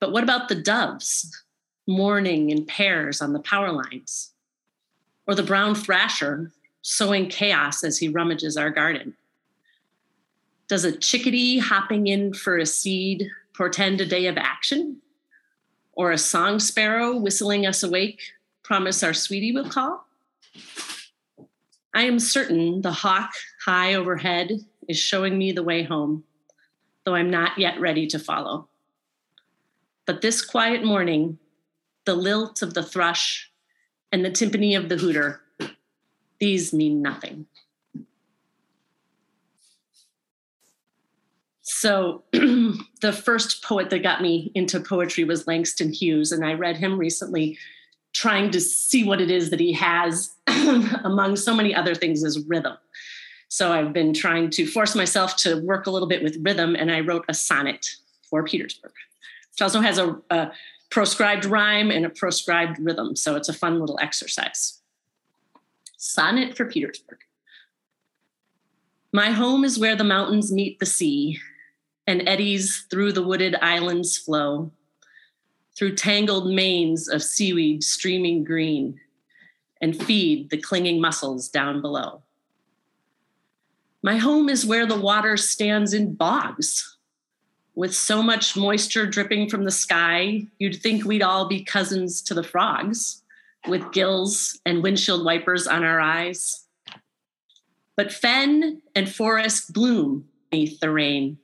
But 0.00 0.12
what 0.12 0.24
about 0.24 0.48
the 0.48 0.54
doves, 0.54 1.44
mourning 1.86 2.50
in 2.50 2.64
pairs 2.64 3.20
on 3.20 3.34
the 3.34 3.40
power 3.40 3.72
lines? 3.72 4.32
Or 5.26 5.34
the 5.34 5.42
brown 5.42 5.74
thrasher, 5.74 6.50
sowing 6.80 7.28
chaos 7.28 7.84
as 7.84 7.98
he 7.98 8.08
rummages 8.08 8.56
our 8.56 8.70
garden? 8.70 9.14
Does 10.68 10.84
a 10.84 10.96
chickadee 10.96 11.58
hopping 11.58 12.06
in 12.08 12.34
for 12.34 12.58
a 12.58 12.66
seed 12.66 13.30
portend 13.54 14.02
a 14.02 14.06
day 14.06 14.26
of 14.26 14.36
action? 14.36 14.98
Or 15.92 16.12
a 16.12 16.18
song 16.18 16.60
sparrow 16.60 17.16
whistling 17.16 17.66
us 17.66 17.82
awake 17.82 18.20
promise 18.62 19.02
our 19.02 19.14
sweetie 19.14 19.52
will 19.52 19.68
call? 19.68 20.06
I 21.94 22.02
am 22.02 22.18
certain 22.18 22.82
the 22.82 22.92
hawk 22.92 23.32
high 23.64 23.94
overhead 23.94 24.60
is 24.88 24.98
showing 24.98 25.38
me 25.38 25.52
the 25.52 25.62
way 25.62 25.82
home, 25.82 26.24
though 27.04 27.14
I'm 27.14 27.30
not 27.30 27.58
yet 27.58 27.80
ready 27.80 28.06
to 28.08 28.18
follow. 28.18 28.68
But 30.04 30.20
this 30.20 30.44
quiet 30.44 30.84
morning, 30.84 31.38
the 32.04 32.14
lilt 32.14 32.60
of 32.60 32.74
the 32.74 32.82
thrush 32.82 33.50
and 34.12 34.22
the 34.22 34.30
timpani 34.30 34.76
of 34.76 34.90
the 34.90 34.96
hooter, 34.98 35.40
these 36.38 36.74
mean 36.74 37.00
nothing. 37.00 37.46
So 41.80 42.24
the 42.32 43.12
first 43.12 43.62
poet 43.62 43.88
that 43.90 44.02
got 44.02 44.20
me 44.20 44.50
into 44.56 44.80
poetry 44.80 45.22
was 45.22 45.46
Langston 45.46 45.92
Hughes, 45.92 46.32
and 46.32 46.44
I 46.44 46.54
read 46.54 46.76
him 46.76 46.98
recently, 46.98 47.56
trying 48.12 48.50
to 48.50 48.60
see 48.60 49.04
what 49.04 49.20
it 49.20 49.30
is 49.30 49.50
that 49.50 49.60
he 49.60 49.74
has 49.74 50.34
among 51.04 51.36
so 51.36 51.54
many 51.54 51.72
other 51.72 51.94
things 51.94 52.24
is 52.24 52.44
rhythm. 52.48 52.76
So 53.46 53.70
I've 53.70 53.92
been 53.92 54.12
trying 54.12 54.50
to 54.50 54.66
force 54.66 54.96
myself 54.96 55.36
to 55.36 55.60
work 55.60 55.86
a 55.86 55.92
little 55.92 56.08
bit 56.08 56.20
with 56.20 56.36
rhythm, 56.42 56.74
and 56.74 56.90
I 56.90 56.98
wrote 56.98 57.24
a 57.28 57.34
sonnet 57.34 57.86
for 58.28 58.42
Petersburg, 58.42 58.94
which 59.52 59.62
also 59.62 59.80
has 59.80 59.98
a, 59.98 60.20
a 60.30 60.50
proscribed 60.90 61.44
rhyme 61.44 61.92
and 61.92 62.04
a 62.04 62.10
proscribed 62.10 62.80
rhythm. 62.80 63.14
So 63.14 63.36
it's 63.36 63.48
a 63.48 63.54
fun 63.54 63.78
little 63.78 64.00
exercise. 64.02 64.80
Sonnet 65.96 66.56
for 66.56 66.64
Petersburg. 66.64 67.18
My 69.12 69.30
home 69.30 69.62
is 69.62 69.78
where 69.78 69.94
the 69.94 70.02
mountains 70.02 70.50
meet 70.50 70.80
the 70.80 70.86
sea, 70.86 71.38
and 72.08 72.26
eddies 72.26 72.86
through 72.90 73.12
the 73.12 73.22
wooded 73.22 73.54
islands 73.60 74.16
flow, 74.16 74.72
through 75.76 75.94
tangled 75.94 76.50
manes 76.50 77.06
of 77.06 77.22
seaweed 77.22 77.84
streaming 77.84 78.42
green, 78.42 78.98
and 79.82 80.02
feed 80.04 80.48
the 80.48 80.56
clinging 80.56 81.02
mussels 81.02 81.50
down 81.50 81.82
below. 81.82 82.22
My 84.02 84.16
home 84.16 84.48
is 84.48 84.64
where 84.64 84.86
the 84.86 84.98
water 84.98 85.36
stands 85.36 85.92
in 85.92 86.14
bogs. 86.14 86.96
With 87.74 87.94
so 87.94 88.22
much 88.22 88.56
moisture 88.56 89.04
dripping 89.04 89.50
from 89.50 89.64
the 89.64 89.70
sky, 89.70 90.46
you'd 90.58 90.80
think 90.80 91.04
we'd 91.04 91.22
all 91.22 91.46
be 91.46 91.62
cousins 91.62 92.22
to 92.22 92.32
the 92.32 92.42
frogs, 92.42 93.22
with 93.68 93.92
gills 93.92 94.58
and 94.64 94.82
windshield 94.82 95.26
wipers 95.26 95.66
on 95.66 95.84
our 95.84 96.00
eyes. 96.00 96.64
But 97.96 98.14
fen 98.14 98.80
and 98.94 99.14
forest 99.14 99.74
bloom 99.74 100.26
beneath 100.50 100.80
the 100.80 100.90
rain 100.90 101.36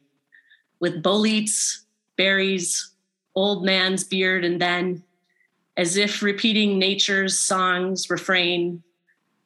with 0.84 1.02
boletes, 1.02 1.86
berries, 2.18 2.90
old 3.34 3.64
man's 3.64 4.04
beard, 4.04 4.44
and 4.44 4.60
then, 4.60 5.02
as 5.78 5.96
if 5.96 6.20
repeating 6.20 6.78
nature's 6.78 7.38
song's 7.38 8.10
refrain, 8.10 8.82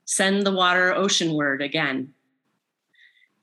send 0.05 0.45
the 0.45 0.51
water 0.51 0.93
oceanward 0.93 1.63
again. 1.63 2.13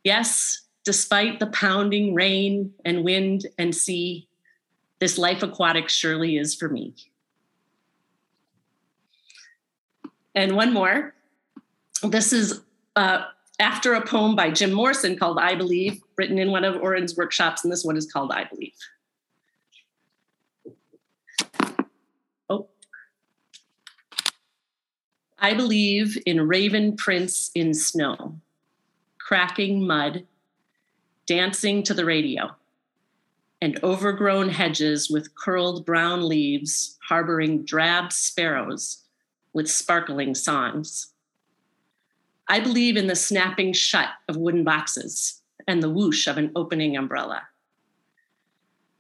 Yes, 0.04 0.64
despite 0.84 1.40
the 1.40 1.48
pounding 1.48 2.14
rain 2.14 2.74
and 2.84 3.06
wind 3.06 3.48
and 3.58 3.74
sea, 3.74 4.28
this 5.00 5.18
life 5.18 5.42
aquatic 5.42 5.88
surely 5.88 6.36
is 6.36 6.54
for 6.54 6.68
me. 6.68 6.96
And 10.36 10.58
one 10.58 10.74
more. 10.74 11.16
This 12.04 12.34
is 12.34 12.60
uh, 12.98 13.24
after 13.60 13.94
a 13.94 14.06
poem 14.06 14.36
by 14.36 14.52
Jim 14.52 14.74
Morrison 14.74 15.18
called 15.18 15.38
I 15.40 15.56
Believe, 15.56 16.02
written 16.18 16.38
in 16.38 16.52
one 16.52 16.66
of 16.66 16.82
Oren's 16.82 17.16
workshops, 17.16 17.64
and 17.64 17.72
this 17.72 17.86
one 17.86 17.98
is 17.98 18.12
called 18.12 18.32
I 18.32 18.46
Believe. 18.46 18.76
Oh. 22.50 22.68
I 25.40 25.54
believe 25.54 26.18
in 26.26 26.48
raven 26.48 26.98
prints 26.98 27.52
in 27.56 27.74
snow, 27.74 28.40
cracking 29.20 29.86
mud, 29.86 30.26
dancing 31.26 31.84
to 31.84 31.94
the 31.94 32.06
radio, 32.06 32.56
and 33.62 33.82
overgrown 33.84 34.50
hedges 34.50 35.10
with 35.10 35.34
curled 35.36 35.86
brown 35.86 36.28
leaves 36.28 36.98
harboring 37.08 37.64
drab 37.64 38.12
sparrows 38.12 39.04
with 39.54 39.70
sparkling 39.70 40.36
songs. 40.36 41.15
I 42.48 42.60
believe 42.60 42.96
in 42.96 43.08
the 43.08 43.16
snapping 43.16 43.74
shut 43.74 44.10
of 44.28 44.38
wooden 44.38 44.64
boxes 44.64 45.42
and 45.68 45.82
the 45.82 45.90
whoosh 45.90 46.28
of 46.28 46.38
an 46.38 46.52
opening 46.56 46.96
umbrella. 46.96 47.42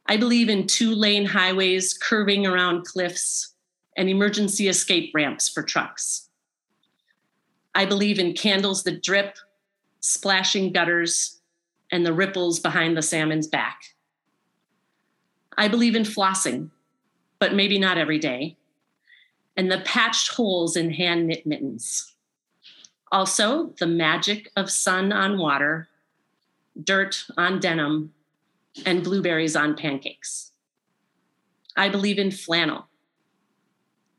I 0.07 0.17
believe 0.17 0.49
in 0.49 0.67
two 0.67 0.93
lane 0.93 1.25
highways 1.25 1.93
curving 1.93 2.45
around 2.45 2.85
cliffs 2.85 3.53
and 3.97 4.09
emergency 4.09 4.67
escape 4.67 5.11
ramps 5.13 5.47
for 5.47 5.63
trucks. 5.63 6.29
I 7.73 7.85
believe 7.85 8.19
in 8.19 8.33
candles 8.33 8.83
that 8.83 9.03
drip, 9.03 9.37
splashing 9.99 10.71
gutters, 10.71 11.41
and 11.91 12.05
the 12.05 12.13
ripples 12.13 12.59
behind 12.59 12.97
the 12.97 13.01
salmon's 13.01 13.47
back. 13.47 13.79
I 15.57 15.67
believe 15.67 15.95
in 15.95 16.03
flossing, 16.03 16.69
but 17.39 17.53
maybe 17.53 17.79
not 17.79 17.97
every 17.97 18.19
day, 18.19 18.57
and 19.55 19.71
the 19.71 19.81
patched 19.85 20.33
holes 20.33 20.75
in 20.75 20.91
hand 20.91 21.27
knit 21.27 21.45
mittens. 21.45 22.14
Also, 23.11 23.73
the 23.79 23.87
magic 23.87 24.51
of 24.55 24.69
sun 24.69 25.13
on 25.13 25.37
water, 25.37 25.87
dirt 26.81 27.25
on 27.37 27.59
denim, 27.59 28.13
and 28.85 29.03
blueberries 29.03 29.55
on 29.55 29.75
pancakes. 29.75 30.51
I 31.77 31.89
believe 31.89 32.19
in 32.19 32.31
flannel 32.31 32.87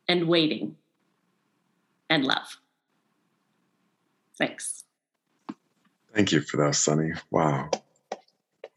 and 0.08 0.28
waiting 0.28 0.76
and 2.08 2.24
love. 2.24 2.58
Thanks. 4.38 4.84
Thank 6.14 6.32
you 6.32 6.40
for 6.40 6.56
that, 6.58 6.74
Sunny. 6.74 7.12
Wow. 7.30 7.70
What 8.10 8.20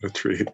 a 0.03 0.09
treat. 0.09 0.47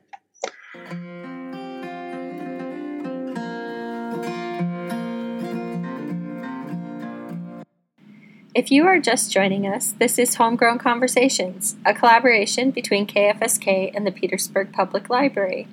If 8.55 8.71
you 8.71 8.88
are 8.88 9.01
just 9.01 9.33
joining 9.33 9.67
us, 9.67 9.91
this 10.00 10.17
is 10.17 10.35
Homegrown 10.35 10.79
Conversations, 10.79 11.75
a 11.85 11.93
collaboration 11.93 12.71
between 12.71 13.05
KFSK 13.05 13.91
and 13.93 14.07
the 14.07 14.13
Petersburg 14.13 14.71
Public 14.71 15.09
Library. 15.09 15.67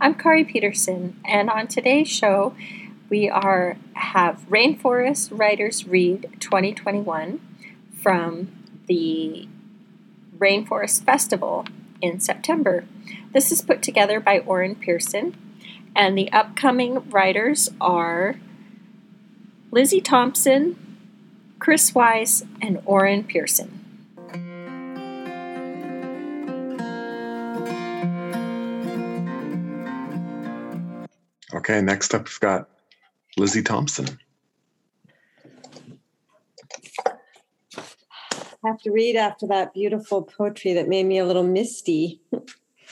I'm 0.00 0.14
Kari 0.14 0.44
Peterson, 0.44 1.18
and 1.24 1.50
on 1.50 1.66
today's 1.66 2.08
show, 2.08 2.54
we 3.08 3.28
are 3.28 3.78
have 3.94 4.46
Rainforest 4.48 5.36
Writers 5.36 5.88
Read 5.88 6.28
2021 6.38 7.40
from 8.00 8.52
the 8.86 9.48
Rainforest 10.38 11.02
Festival 11.02 11.66
in 12.00 12.20
September. 12.20 12.84
This 13.32 13.50
is 13.50 13.60
put 13.60 13.82
together 13.82 14.20
by 14.20 14.38
Orrin 14.38 14.76
Pearson, 14.76 15.36
and 15.96 16.16
the 16.16 16.30
upcoming 16.30 17.10
writers 17.10 17.70
are 17.80 18.36
Lizzie 19.72 20.00
Thompson, 20.00 20.89
Chris 21.60 21.94
Wise, 21.94 22.42
and 22.62 22.80
Orrin 22.86 23.22
Pearson. 23.22 23.70
Okay, 31.54 31.82
next 31.82 32.14
up 32.14 32.24
we've 32.24 32.40
got 32.40 32.70
Lizzie 33.36 33.62
Thompson. 33.62 34.18
I 37.76 38.68
have 38.68 38.80
to 38.82 38.90
read 38.90 39.16
after 39.16 39.46
that 39.48 39.74
beautiful 39.74 40.22
poetry 40.22 40.72
that 40.74 40.88
made 40.88 41.04
me 41.06 41.18
a 41.18 41.26
little 41.26 41.46
misty. 41.46 42.22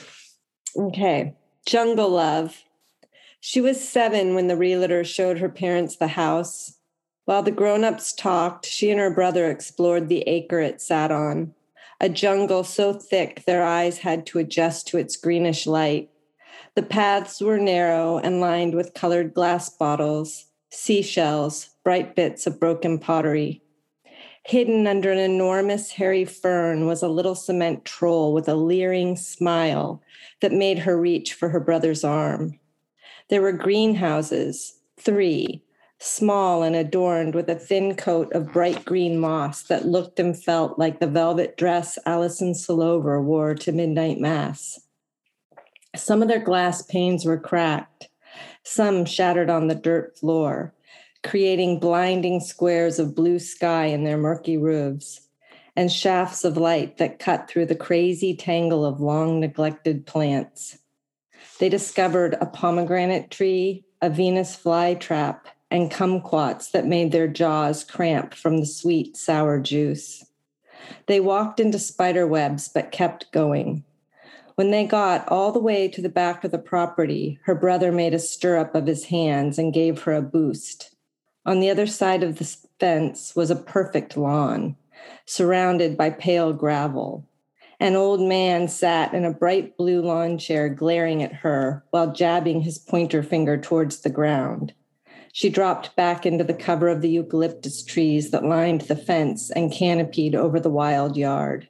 okay, 0.77 1.33
Jungle 1.65 2.09
Love. 2.09 2.63
She 3.39 3.61
was 3.61 3.87
seven 3.87 4.35
when 4.35 4.47
the 4.47 4.57
realtor 4.57 5.03
showed 5.03 5.39
her 5.39 5.49
parents 5.49 5.95
the 5.95 6.07
house. 6.07 6.78
While 7.29 7.43
the 7.43 7.51
grown 7.51 7.83
ups 7.83 8.11
talked, 8.11 8.65
she 8.65 8.89
and 8.89 8.99
her 8.99 9.13
brother 9.13 9.51
explored 9.51 10.09
the 10.09 10.21
acre 10.21 10.61
it 10.61 10.81
sat 10.81 11.11
on, 11.11 11.53
a 12.01 12.09
jungle 12.09 12.63
so 12.63 12.91
thick 12.91 13.43
their 13.45 13.63
eyes 13.63 13.99
had 13.99 14.25
to 14.25 14.39
adjust 14.39 14.87
to 14.87 14.97
its 14.97 15.15
greenish 15.15 15.67
light. 15.67 16.09
The 16.73 16.81
paths 16.81 17.39
were 17.39 17.59
narrow 17.59 18.17
and 18.17 18.41
lined 18.41 18.73
with 18.73 18.95
colored 18.95 19.35
glass 19.35 19.69
bottles, 19.69 20.47
seashells, 20.71 21.69
bright 21.83 22.15
bits 22.15 22.47
of 22.47 22.59
broken 22.59 22.97
pottery. 22.97 23.61
Hidden 24.47 24.87
under 24.87 25.11
an 25.11 25.19
enormous 25.19 25.91
hairy 25.91 26.25
fern 26.25 26.87
was 26.87 27.03
a 27.03 27.07
little 27.07 27.35
cement 27.35 27.85
troll 27.85 28.33
with 28.33 28.49
a 28.49 28.55
leering 28.55 29.15
smile 29.15 30.01
that 30.41 30.51
made 30.51 30.79
her 30.79 30.99
reach 30.99 31.35
for 31.35 31.49
her 31.49 31.59
brother's 31.59 32.03
arm. 32.03 32.59
There 33.29 33.43
were 33.43 33.51
greenhouses, 33.51 34.79
three, 34.97 35.61
small 35.99 36.63
and 36.63 36.75
adorned 36.75 37.35
with 37.35 37.49
a 37.49 37.55
thin 37.55 37.95
coat 37.95 38.31
of 38.31 38.53
bright 38.53 38.85
green 38.85 39.19
moss 39.19 39.63
that 39.63 39.85
looked 39.85 40.19
and 40.19 40.41
felt 40.41 40.79
like 40.79 40.99
the 40.99 41.07
velvet 41.07 41.57
dress 41.57 41.99
Alison 42.05 42.53
Selover 42.53 43.21
wore 43.21 43.53
to 43.55 43.71
midnight 43.71 44.19
mass. 44.19 44.79
Some 45.95 46.21
of 46.21 46.29
their 46.29 46.43
glass 46.43 46.81
panes 46.81 47.25
were 47.25 47.39
cracked, 47.39 48.09
some 48.63 49.03
shattered 49.03 49.49
on 49.49 49.67
the 49.67 49.75
dirt 49.75 50.17
floor, 50.17 50.73
creating 51.23 51.79
blinding 51.79 52.39
squares 52.39 52.97
of 52.97 53.15
blue 53.15 53.39
sky 53.39 53.85
in 53.85 54.05
their 54.05 54.17
murky 54.17 54.57
roofs, 54.57 55.21
and 55.75 55.91
shafts 55.91 56.45
of 56.45 56.55
light 56.55 56.97
that 56.97 57.19
cut 57.19 57.49
through 57.49 57.65
the 57.65 57.75
crazy 57.75 58.35
tangle 58.35 58.85
of 58.85 59.01
long 59.01 59.39
neglected 59.39 60.05
plants. 60.05 60.77
They 61.59 61.67
discovered 61.67 62.37
a 62.39 62.45
pomegranate 62.45 63.31
tree, 63.31 63.83
a 64.01 64.09
Venus 64.09 64.55
flytrap, 64.55 65.41
and 65.71 65.91
kumquats 65.91 66.71
that 66.71 66.85
made 66.85 67.11
their 67.11 67.27
jaws 67.27 67.83
cramp 67.83 68.33
from 68.33 68.57
the 68.57 68.65
sweet, 68.65 69.15
sour 69.15 69.59
juice. 69.59 70.25
They 71.07 71.19
walked 71.19 71.59
into 71.59 71.79
spider 71.79 72.25
webs 72.25 72.67
but 72.67 72.91
kept 72.91 73.31
going. 73.31 73.83
When 74.55 74.71
they 74.71 74.85
got 74.85 75.27
all 75.29 75.51
the 75.51 75.59
way 75.59 75.87
to 75.87 76.01
the 76.01 76.09
back 76.09 76.43
of 76.43 76.51
the 76.51 76.57
property, 76.57 77.39
her 77.43 77.55
brother 77.55 77.91
made 77.91 78.13
a 78.13 78.19
stirrup 78.19 78.75
of 78.75 78.87
his 78.87 79.05
hands 79.05 79.57
and 79.57 79.73
gave 79.73 80.01
her 80.01 80.13
a 80.13 80.21
boost. 80.21 80.95
On 81.45 81.59
the 81.59 81.69
other 81.69 81.87
side 81.87 82.23
of 82.23 82.39
the 82.39 82.57
fence 82.79 83.35
was 83.35 83.49
a 83.49 83.55
perfect 83.55 84.17
lawn, 84.17 84.75
surrounded 85.25 85.95
by 85.95 86.09
pale 86.09 86.51
gravel. 86.51 87.25
An 87.79 87.95
old 87.95 88.19
man 88.19 88.67
sat 88.67 89.13
in 89.13 89.23
a 89.23 89.33
bright 89.33 89.77
blue 89.77 90.01
lawn 90.01 90.37
chair, 90.37 90.67
glaring 90.67 91.23
at 91.23 91.31
her 91.31 91.85
while 91.91 92.11
jabbing 92.11 92.61
his 92.61 92.77
pointer 92.77 93.23
finger 93.23 93.57
towards 93.57 94.01
the 94.01 94.09
ground. 94.09 94.73
She 95.33 95.49
dropped 95.49 95.95
back 95.95 96.25
into 96.25 96.43
the 96.43 96.53
cover 96.53 96.87
of 96.87 97.01
the 97.01 97.09
eucalyptus 97.09 97.83
trees 97.83 98.31
that 98.31 98.45
lined 98.45 98.81
the 98.81 98.95
fence 98.95 99.51
and 99.51 99.71
canopied 99.71 100.35
over 100.35 100.59
the 100.59 100.69
wild 100.69 101.15
yard. 101.17 101.67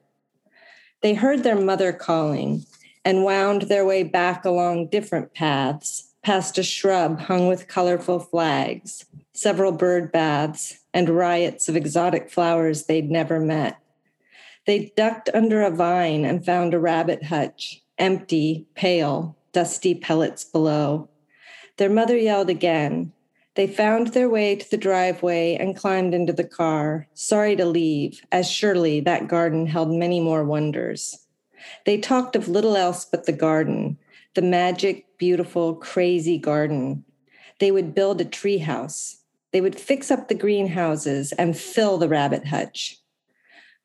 They 1.02 1.14
heard 1.14 1.44
their 1.44 1.60
mother 1.60 1.94
calling 1.94 2.66
and 3.06 3.24
wound 3.24 3.64
their 3.64 3.86
way 3.86 4.04
back 4.04 4.46
along 4.46 4.88
different 4.88 5.34
paths, 5.34 6.14
past 6.24 6.58
a 6.58 6.64
shrub 6.64 7.20
hung 7.20 7.48
with 7.48 7.68
colorful 7.68 8.20
flags, 8.20 9.06
several 9.34 9.72
bird 9.72 10.12
baths, 10.12 10.80
and 10.94 11.10
riots 11.10 11.70
of 11.70 11.76
exotic 11.76 12.30
flowers 12.30 12.86
they'd 12.86 13.10
never 13.10 13.40
met. 13.40 13.78
They 14.66 14.92
ducked 14.96 15.30
under 15.34 15.62
a 15.62 15.72
vine 15.72 16.26
and 16.26 16.46
found 16.46 16.74
a 16.74 16.80
rabbit 16.80 17.24
hutch, 17.24 17.82
empty, 17.98 18.68
pale, 18.76 19.38
dusty 19.54 19.96
pellets 19.96 20.44
below. 20.44 21.10
Their 21.78 21.90
mother 21.90 22.18
yelled 22.18 22.50
again, 22.50 23.14
they 23.56 23.68
found 23.68 24.08
their 24.08 24.30
way 24.30 24.56
to 24.56 24.70
the 24.70 24.78
driveway 24.78 25.56
and 25.56 25.76
climbed 25.76 26.14
into 26.14 26.34
the 26.34 26.44
car, 26.44 27.08
sorry 27.14 27.56
to 27.56 27.66
leave, 27.66 28.22
as 28.32 28.50
surely 28.50 29.00
that 29.02 29.28
garden 29.28 29.66
held 29.66 29.92
many 29.92 30.20
more 30.20 30.44
wonders. 30.44 31.26
They 31.86 31.98
talked 31.98 32.36
of 32.36 32.48
little 32.48 32.78
else 32.78 33.06
but 33.06 33.26
the 33.26 33.32
garden, 33.32 33.98
the 34.36 34.42
magic, 34.42 35.06
beautiful, 35.18 35.76
crazy 35.76 36.38
garden. 36.38 37.04
They 37.60 37.72
would 37.72 37.94
build 37.94 38.22
a 38.22 38.26
treehouse. 38.26 39.18
They 39.52 39.62
would 39.62 39.80
fix 39.80 40.12
up 40.12 40.28
the 40.28 40.36
greenhouses 40.36 41.32
and 41.34 41.58
fill 41.58 41.98
the 41.98 42.08
rabbit 42.08 42.48
hutch. 42.48 42.98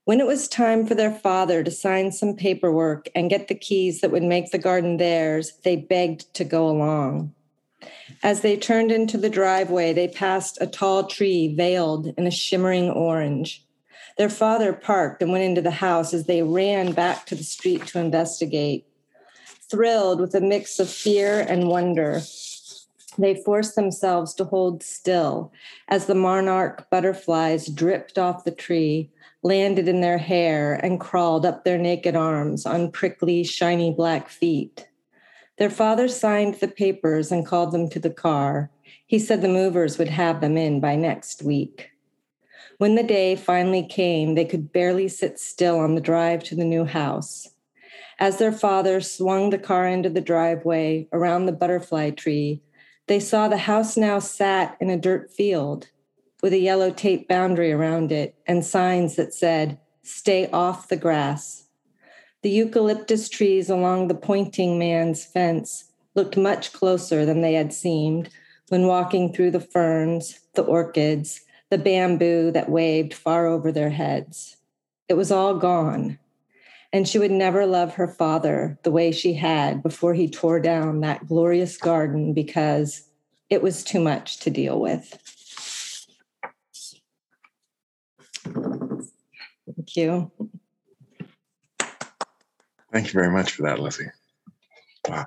When 0.05 0.21
it 0.21 0.27
was 0.27 0.49
time 0.49 0.87
for 0.87 0.95
their 0.95 1.11
father 1.11 1.65
to 1.65 1.71
sign 1.71 2.13
some 2.13 2.37
paperwork 2.37 3.09
and 3.15 3.31
get 3.31 3.49
the 3.49 3.55
keys 3.55 4.03
that 4.03 4.11
would 4.11 4.23
make 4.23 4.51
the 4.51 4.59
garden 4.59 4.99
theirs, 4.99 5.53
they 5.65 5.77
begged 5.77 6.33
to 6.35 6.45
go 6.45 6.69
along. 6.69 7.35
As 8.23 8.41
they 8.41 8.57
turned 8.57 8.91
into 8.91 9.19
the 9.19 9.31
driveway, 9.31 9.93
they 9.93 10.09
passed 10.09 10.59
a 10.61 10.67
tall 10.67 11.05
tree 11.05 11.55
veiled 11.55 12.15
in 12.17 12.27
a 12.27 12.31
shimmering 12.31 12.91
orange. 12.91 13.65
Their 14.17 14.29
father 14.29 14.73
parked 14.73 15.23
and 15.23 15.33
went 15.33 15.45
into 15.45 15.63
the 15.63 15.71
house 15.71 16.15
as 16.15 16.27
they 16.27 16.43
ran 16.43 16.93
back 16.93 17.27
to 17.27 17.35
the 17.35 17.43
street 17.43 17.87
to 17.89 17.99
investigate, 17.99 18.87
thrilled 19.71 20.21
with 20.21 20.35
a 20.35 20.41
mix 20.41 20.79
of 20.79 20.89
fear 20.89 21.41
and 21.41 21.69
wonder. 21.69 22.23
They 23.19 23.43
forced 23.43 23.77
themselves 23.77 24.35
to 24.35 24.45
hold 24.45 24.83
still 24.83 25.53
as 25.89 26.07
the 26.07 26.15
monarch 26.15 26.89
butterflies 26.91 27.67
dripped 27.67 28.19
off 28.19 28.45
the 28.45 28.51
tree, 28.51 29.11
landed 29.43 29.89
in 29.89 30.01
their 30.01 30.19
hair, 30.19 30.75
and 30.75 31.01
crawled 31.01 31.45
up 31.45 31.65
their 31.65 31.79
naked 31.79 32.17
arms 32.17 32.67
on 32.67 32.91
prickly, 32.91 33.45
shiny 33.45 33.93
black 33.93 34.29
feet. 34.29 34.89
Their 35.59 35.71
father 35.71 36.09
signed 36.09 36.57
the 36.57 36.69
papers 36.69 37.31
and 37.31 37.47
called 37.47 37.73
them 37.73 37.89
to 37.91 38.01
the 38.01 38.11
car. 38.11 38.71
He 39.07 39.19
said 39.19 39.41
the 39.41 39.49
movers 39.49 39.99
would 39.99 40.09
have 40.09 40.41
them 40.41 40.57
in 40.57 40.81
by 40.81 40.97
next 40.97 41.43
week. 41.43 41.91
When 42.79 42.97
the 42.97 43.03
day 43.05 43.37
finally 43.37 43.87
came, 43.87 44.35
they 44.35 44.45
could 44.45 44.73
barely 44.73 45.09
sit 45.09 45.39
still 45.39 45.79
on 45.79 45.95
the 45.95 46.01
drive 46.01 46.43
to 46.45 46.57
the 46.57 46.65
new 46.65 46.85
house. 46.85 47.49
As 48.19 48.39
their 48.39 48.53
father 48.53 49.01
swung 49.01 49.51
the 49.51 49.59
car 49.59 49.87
into 49.87 50.09
the 50.09 50.21
driveway 50.21 51.09
around 51.13 51.47
the 51.47 51.53
butterfly 51.53 52.11
tree, 52.11 52.63
they 53.07 53.21
saw 53.21 53.49
the 53.49 53.59
house 53.59 53.97
now 53.97 54.19
sat 54.19 54.77
in 54.81 54.91
a 54.91 54.97
dirt 54.97 55.31
field 55.33 55.89
with 56.43 56.53
a 56.53 56.59
yellow 56.59 56.91
tape 56.91 57.29
boundary 57.29 57.73
around 57.73 58.13
it 58.13 58.35
and 58.47 58.65
signs 58.65 59.17
that 59.17 59.35
said, 59.35 59.79
Stay 60.03 60.49
off 60.51 60.89
the 60.89 60.97
grass. 60.97 61.65
The 62.45 62.51
eucalyptus 62.51 63.31
trees 63.31 63.71
along 63.71 64.09
the 64.09 64.15
pointing 64.15 64.79
man's 64.79 65.25
fence 65.25 65.85
looked 66.15 66.37
much 66.37 66.75
closer 66.75 67.25
than 67.25 67.41
they 67.41 67.55
had 67.55 67.73
seemed 67.73 68.29
when 68.69 68.87
walking 68.87 69.33
through 69.33 69.53
the 69.53 69.61
ferns, 69.61 70.41
the 70.53 70.63
orchids, 70.63 71.41
the 71.71 71.79
bamboo 71.79 72.51
that 72.51 72.69
waved 72.69 73.15
far 73.15 73.47
over 73.47 73.73
their 73.73 73.89
heads. 73.89 74.59
It 75.09 75.15
was 75.15 75.33
all 75.33 75.57
gone. 75.57 76.19
And 76.93 77.09
she 77.09 77.19
would 77.19 77.31
never 77.31 77.65
love 77.65 77.95
her 77.95 78.09
father 78.09 78.79
the 78.83 78.91
way 78.91 79.11
she 79.11 79.33
had 79.33 79.83
before 79.83 80.13
he 80.13 80.29
tore 80.29 80.61
down 80.61 81.01
that 81.01 81.27
glorious 81.27 81.79
garden 81.79 82.35
because 82.35 83.09
it 83.49 83.63
was 83.63 83.83
too 83.83 84.01
much 84.01 84.37
to 84.41 84.51
deal 84.51 84.79
with. 84.79 85.19
Thank 89.65 89.97
you. 89.97 90.31
Thank 92.95 93.09
you 93.09 93.13
very 93.13 93.33
much 93.33 93.51
for 93.51 93.63
that, 93.63 93.81
Lizzie. 93.81 94.07
Wow. 95.09 95.27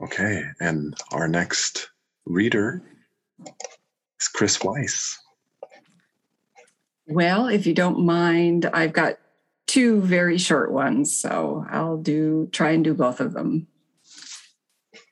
Okay, 0.00 0.44
and 0.60 0.94
our 1.10 1.26
next 1.26 1.90
reader 2.24 2.80
is 4.20 4.28
Chris 4.28 4.62
Weiss. 4.62 5.18
Well, 7.08 7.48
if 7.48 7.66
you 7.66 7.74
don't 7.74 8.06
mind, 8.06 8.66
I've 8.66 8.92
got 8.92 9.18
two 9.66 10.00
very 10.02 10.38
short 10.38 10.70
ones, 10.70 11.18
so 11.18 11.66
I'll 11.68 11.96
do 11.96 12.48
try 12.52 12.70
and 12.70 12.84
do 12.84 12.94
both 12.94 13.18
of 13.18 13.32
them. 13.32 13.66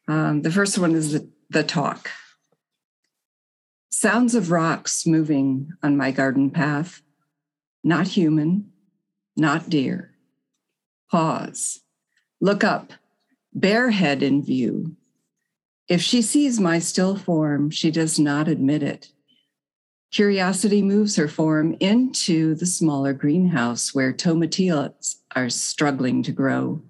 Um, 0.07 0.43
the 0.43 0.53
first 0.53 0.79
one 0.79 0.95
is 0.95 1.15
the, 1.15 1.29
the 1.51 1.65
talk. 1.65 2.11
Sounds 3.91 4.37
of 4.37 4.53
rocks 4.53 5.05
moving 5.05 5.73
on 5.83 5.97
my 5.97 6.13
garden 6.13 6.51
path, 6.51 7.03
not 7.83 8.07
human, 8.07 8.71
not 9.37 9.69
deer. 9.69 10.13
Pause. 11.11 11.81
Look 12.41 12.65
up, 12.65 12.93
bear 13.53 13.91
head 13.91 14.23
in 14.23 14.43
view. 14.43 14.97
If 15.89 16.03
she 16.03 16.21
sees 16.21 16.59
my 16.59 16.79
still 16.79 17.17
form, 17.17 17.71
she 17.71 17.91
does 17.91 18.19
not 18.19 18.49
admit 18.49 18.83
it. 18.83 19.13
Curiosity 20.13 20.83
moves 20.83 21.17
her 21.17 21.29
form 21.29 21.77
into 21.81 22.55
the 22.55 22.67
smaller 22.67 23.13
greenhouse 23.13 23.95
where 23.95 24.13
tomatillos 24.13 25.17
are 25.35 25.51
struggling 25.51 26.23
to 26.23 26.33
grow. 26.33 26.83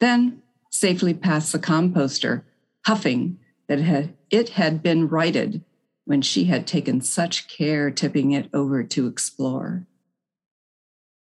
Then 0.00 0.42
safely 0.70 1.14
past 1.14 1.52
the 1.52 1.58
composter, 1.58 2.42
huffing 2.84 3.38
that 3.68 4.10
it 4.30 4.48
had 4.50 4.82
been 4.82 5.08
righted 5.08 5.64
when 6.04 6.22
she 6.22 6.44
had 6.44 6.66
taken 6.66 7.00
such 7.00 7.48
care 7.48 7.90
tipping 7.90 8.32
it 8.32 8.48
over 8.52 8.82
to 8.84 9.06
explore. 9.06 9.86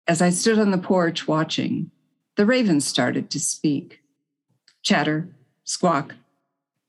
As 0.07 0.21
I 0.21 0.29
stood 0.29 0.59
on 0.59 0.69
the 0.69 0.77
porch 0.77 1.27
watching, 1.27 1.89
the 2.35 2.45
ravens 2.45 2.85
started 2.85 3.31
to 3.31 3.39
speak. 3.39 4.01
Chatter, 4.83 5.29
squawk. 5.63 6.15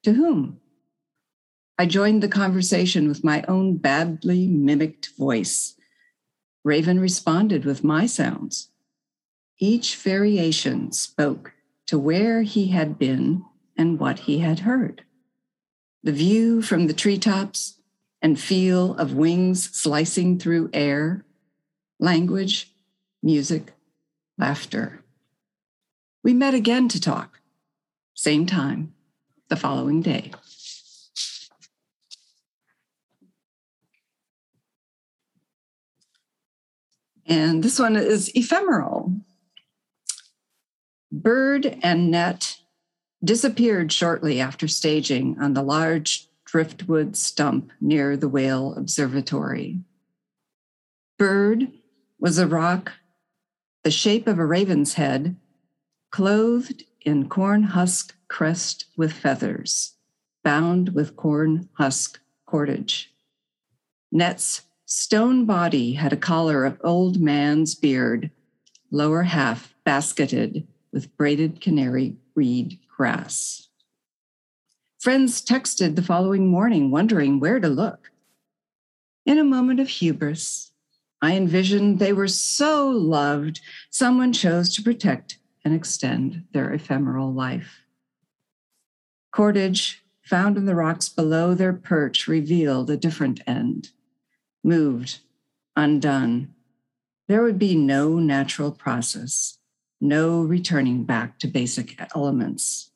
To 0.03 0.13
whom? 0.13 0.61
I 1.79 1.87
joined 1.87 2.23
the 2.23 2.29
conversation 2.29 3.09
with 3.09 3.25
my 3.25 3.43
own 3.49 3.79
badly 3.79 4.47
mimicked 4.47 5.11
voice. 5.17 5.75
Raven 6.63 7.01
responded 7.01 7.65
with 7.65 7.83
my 7.83 8.07
sounds. 8.07 8.69
Each 9.59 9.97
variation 9.97 10.93
spoke 10.93 11.53
to 11.87 11.99
where 11.99 12.43
he 12.43 12.69
had 12.69 12.99
been 12.99 13.45
and 13.79 13.99
what 13.99 14.21
he 14.21 14.41
had 14.41 14.61
heard. 14.61 15.05
The 16.03 16.13
view 16.13 16.61
from 16.61 16.87
the 16.87 16.95
treetops 16.95 17.79
and 18.21 18.39
feel 18.39 18.95
of 18.97 19.15
wings 19.15 19.71
slicing 19.75 20.39
through 20.39 20.71
air, 20.73 21.25
language, 21.99 22.73
music, 23.23 23.73
laughter. 24.39 25.03
We 26.23 26.35
met 26.35 26.55
again 26.55 26.89
to 26.89 27.01
talk, 27.01 27.41
same 28.15 28.47
time, 28.47 28.95
the 29.49 29.57
following 29.57 30.03
day. 30.03 30.33
And 37.27 37.63
this 37.63 37.79
one 37.79 37.97
is 37.97 38.31
ephemeral. 38.35 39.21
Bird 41.11 41.79
and 41.83 42.11
net 42.11 42.59
disappeared 43.25 43.91
shortly 43.91 44.41
after 44.41 44.69
staging 44.69 45.37
on 45.41 45.55
the 45.55 45.63
large 45.63 46.29
driftwood 46.45 47.17
stump 47.17 47.73
near 47.81 48.17
the 48.17 48.29
Whale 48.29 48.75
Observatory. 48.77 49.81
Bird 51.19 51.73
was 52.21 52.39
a 52.39 52.47
rock 52.47 52.93
the 53.87 53.91
shape 53.93 54.27
of 54.27 54.41
a 54.41 54.45
raven's 54.45 54.95
head, 54.95 55.37
clothed 56.11 56.83
in 57.03 57.29
corn 57.29 57.63
husk 57.63 58.17
crest 58.27 58.87
with 58.97 59.13
feathers, 59.13 59.93
bound 60.43 60.89
with 60.89 61.15
corn 61.15 61.69
husk 61.75 62.19
cordage. 62.47 63.15
Net's 64.11 64.63
stone 64.87 65.45
body 65.47 65.93
had 65.93 66.13
a 66.13 66.17
collar 66.17 66.65
of 66.65 66.81
old 66.83 67.21
man's 67.21 67.77
beard, 67.77 68.33
lower 68.91 69.23
half 69.23 69.73
basketed 69.85 70.67
with 70.93 71.17
braided 71.17 71.61
canary 71.61 72.17
reed 72.35 72.81
grass. 72.97 73.69
Friends 74.99 75.41
texted 75.41 75.95
the 75.95 76.03
following 76.03 76.49
morning, 76.49 76.91
wondering 76.91 77.39
where 77.39 77.61
to 77.61 77.69
look. 77.69 78.11
In 79.25 79.39
a 79.39 79.45
moment 79.45 79.79
of 79.79 79.87
hubris, 79.87 80.73
I 81.27 81.35
envisioned 81.35 81.99
they 81.99 82.13
were 82.13 82.29
so 82.29 82.89
loved, 82.89 83.61
someone 83.91 84.33
chose 84.33 84.73
to 84.77 84.83
protect 84.83 85.39
and 85.65 85.75
extend 85.75 86.45
their 86.53 86.73
ephemeral 86.73 87.33
life. 87.33 87.81
Cordage 89.33 90.05
found 90.23 90.57
in 90.57 90.67
the 90.67 90.77
rocks 90.77 91.09
below 91.09 91.53
their 91.53 91.73
perch 91.73 92.29
revealed 92.29 92.91
a 92.91 92.97
different 92.97 93.41
end. 93.45 93.91
Moved, 94.63 95.19
undone, 95.75 96.55
there 97.27 97.43
would 97.43 97.59
be 97.59 97.75
no 97.75 98.21
natural 98.21 98.71
process 98.71 99.59
no 100.01 100.43
returning 100.43 101.03
back 101.05 101.39
to 101.41 101.49
basic 101.49 102.01
elements. 102.15 102.93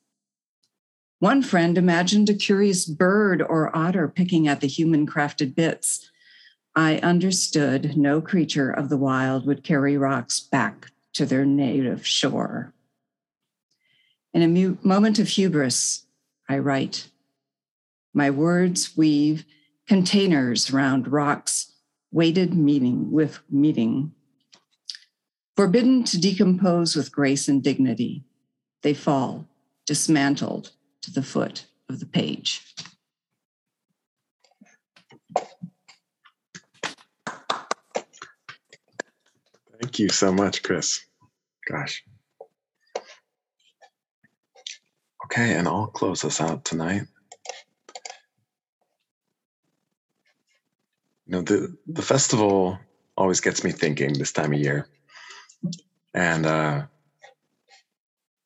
One 1.19 1.41
friend 1.41 1.77
imagined 1.77 2.29
a 2.29 2.33
curious 2.33 2.85
bird 2.85 3.41
or 3.41 3.75
otter 3.75 4.07
picking 4.07 4.47
at 4.47 4.61
the 4.61 4.67
human 4.67 5.05
crafted 5.05 5.53
bits. 5.55 6.10
I 6.75 6.97
understood 6.97 7.97
no 7.97 8.21
creature 8.21 8.71
of 8.71 8.89
the 8.89 8.97
wild 8.97 9.45
would 9.45 9.63
carry 9.63 9.97
rocks 9.97 10.39
back 10.39 10.91
to 11.13 11.25
their 11.25 11.45
native 11.45 12.05
shore. 12.05 12.73
In 14.33 14.41
a 14.41 14.47
mu- 14.47 14.77
moment 14.81 15.19
of 15.19 15.27
hubris, 15.27 16.05
I 16.47 16.59
write. 16.59 17.09
My 18.13 18.29
words 18.29 18.95
weave 18.95 19.45
containers 19.87 20.71
round 20.71 21.11
rocks, 21.11 21.73
weighted 22.11 22.53
meaning 22.53 23.11
with 23.11 23.39
meaning 23.49 24.13
Forbidden 25.61 26.03
to 26.05 26.19
decompose 26.19 26.95
with 26.95 27.11
grace 27.11 27.47
and 27.47 27.61
dignity, 27.61 28.23
they 28.81 28.95
fall, 28.95 29.47
dismantled 29.85 30.71
to 31.01 31.11
the 31.11 31.21
foot 31.21 31.65
of 31.89 31.99
the 31.99 32.05
page. 32.05 32.73
Thank 39.91 39.99
you 39.99 40.07
so 40.07 40.31
much, 40.31 40.63
Chris. 40.63 41.01
Gosh. 41.69 42.05
Okay, 45.25 45.53
and 45.53 45.67
I'll 45.67 45.87
close 45.87 46.23
us 46.23 46.39
out 46.39 46.63
tonight. 46.63 47.01
You 51.25 51.33
know, 51.33 51.41
the, 51.41 51.75
the 51.87 52.01
festival 52.01 52.79
always 53.17 53.41
gets 53.41 53.65
me 53.65 53.73
thinking 53.73 54.13
this 54.13 54.31
time 54.31 54.53
of 54.53 54.59
year. 54.61 54.87
And 56.13 56.45
uh, 56.45 56.83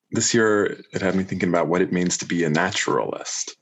this 0.10 0.34
year 0.34 0.82
it 0.94 1.04
had 1.04 1.14
me 1.14 1.26
thinking 1.26 1.50
about 1.50 1.68
what 1.68 1.84
it 1.84 1.94
means 1.94 2.18
to 2.18 2.26
be 2.26 2.44
a 2.44 2.50
naturalist. 2.50 3.56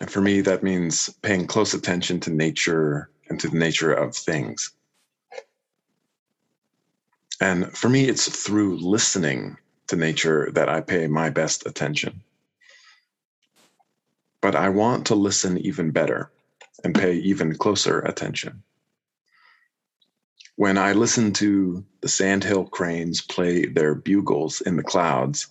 And 0.00 0.08
for 0.08 0.20
me, 0.20 0.40
that 0.42 0.62
means 0.62 1.10
paying 1.22 1.48
close 1.48 1.74
attention 1.74 2.20
to 2.20 2.30
nature 2.30 3.10
and 3.28 3.40
to 3.40 3.48
the 3.48 3.58
nature 3.58 3.92
of 3.92 4.14
things. 4.14 4.70
And 7.40 7.76
for 7.76 7.88
me, 7.88 8.04
it's 8.04 8.28
through 8.28 8.76
listening 8.78 9.56
to 9.88 9.96
nature 9.96 10.50
that 10.52 10.68
I 10.68 10.82
pay 10.82 11.06
my 11.06 11.30
best 11.30 11.66
attention. 11.66 12.22
But 14.42 14.54
I 14.54 14.68
want 14.68 15.06
to 15.06 15.14
listen 15.14 15.58
even 15.58 15.90
better 15.90 16.30
and 16.84 16.94
pay 16.94 17.14
even 17.14 17.56
closer 17.56 18.00
attention. 18.00 18.62
When 20.56 20.76
I 20.76 20.92
listen 20.92 21.32
to 21.34 21.84
the 22.02 22.08
sandhill 22.08 22.64
cranes 22.64 23.22
play 23.22 23.64
their 23.64 23.94
bugles 23.94 24.60
in 24.60 24.76
the 24.76 24.82
clouds, 24.82 25.46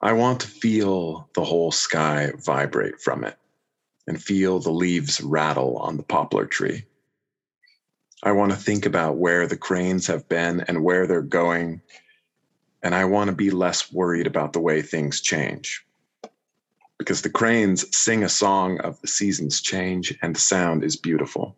I 0.00 0.12
want 0.12 0.40
to 0.40 0.48
feel 0.48 1.28
the 1.36 1.44
whole 1.44 1.70
sky 1.70 2.32
vibrate 2.44 3.00
from 3.00 3.22
it 3.22 3.38
and 4.08 4.20
feel 4.20 4.58
the 4.58 4.72
leaves 4.72 5.20
rattle 5.20 5.76
on 5.78 5.96
the 5.96 6.02
poplar 6.02 6.46
tree. 6.46 6.84
I 8.24 8.30
want 8.32 8.52
to 8.52 8.56
think 8.56 8.86
about 8.86 9.16
where 9.16 9.48
the 9.48 9.56
cranes 9.56 10.06
have 10.06 10.28
been 10.28 10.60
and 10.68 10.84
where 10.84 11.08
they're 11.08 11.22
going. 11.22 11.82
And 12.82 12.94
I 12.94 13.04
want 13.04 13.28
to 13.30 13.36
be 13.36 13.50
less 13.50 13.92
worried 13.92 14.28
about 14.28 14.52
the 14.52 14.60
way 14.60 14.80
things 14.80 15.20
change. 15.20 15.84
Because 16.98 17.22
the 17.22 17.30
cranes 17.30 17.84
sing 17.96 18.22
a 18.22 18.28
song 18.28 18.78
of 18.80 19.00
the 19.00 19.08
seasons 19.08 19.60
change 19.60 20.16
and 20.22 20.36
the 20.36 20.40
sound 20.40 20.84
is 20.84 20.94
beautiful. 20.94 21.56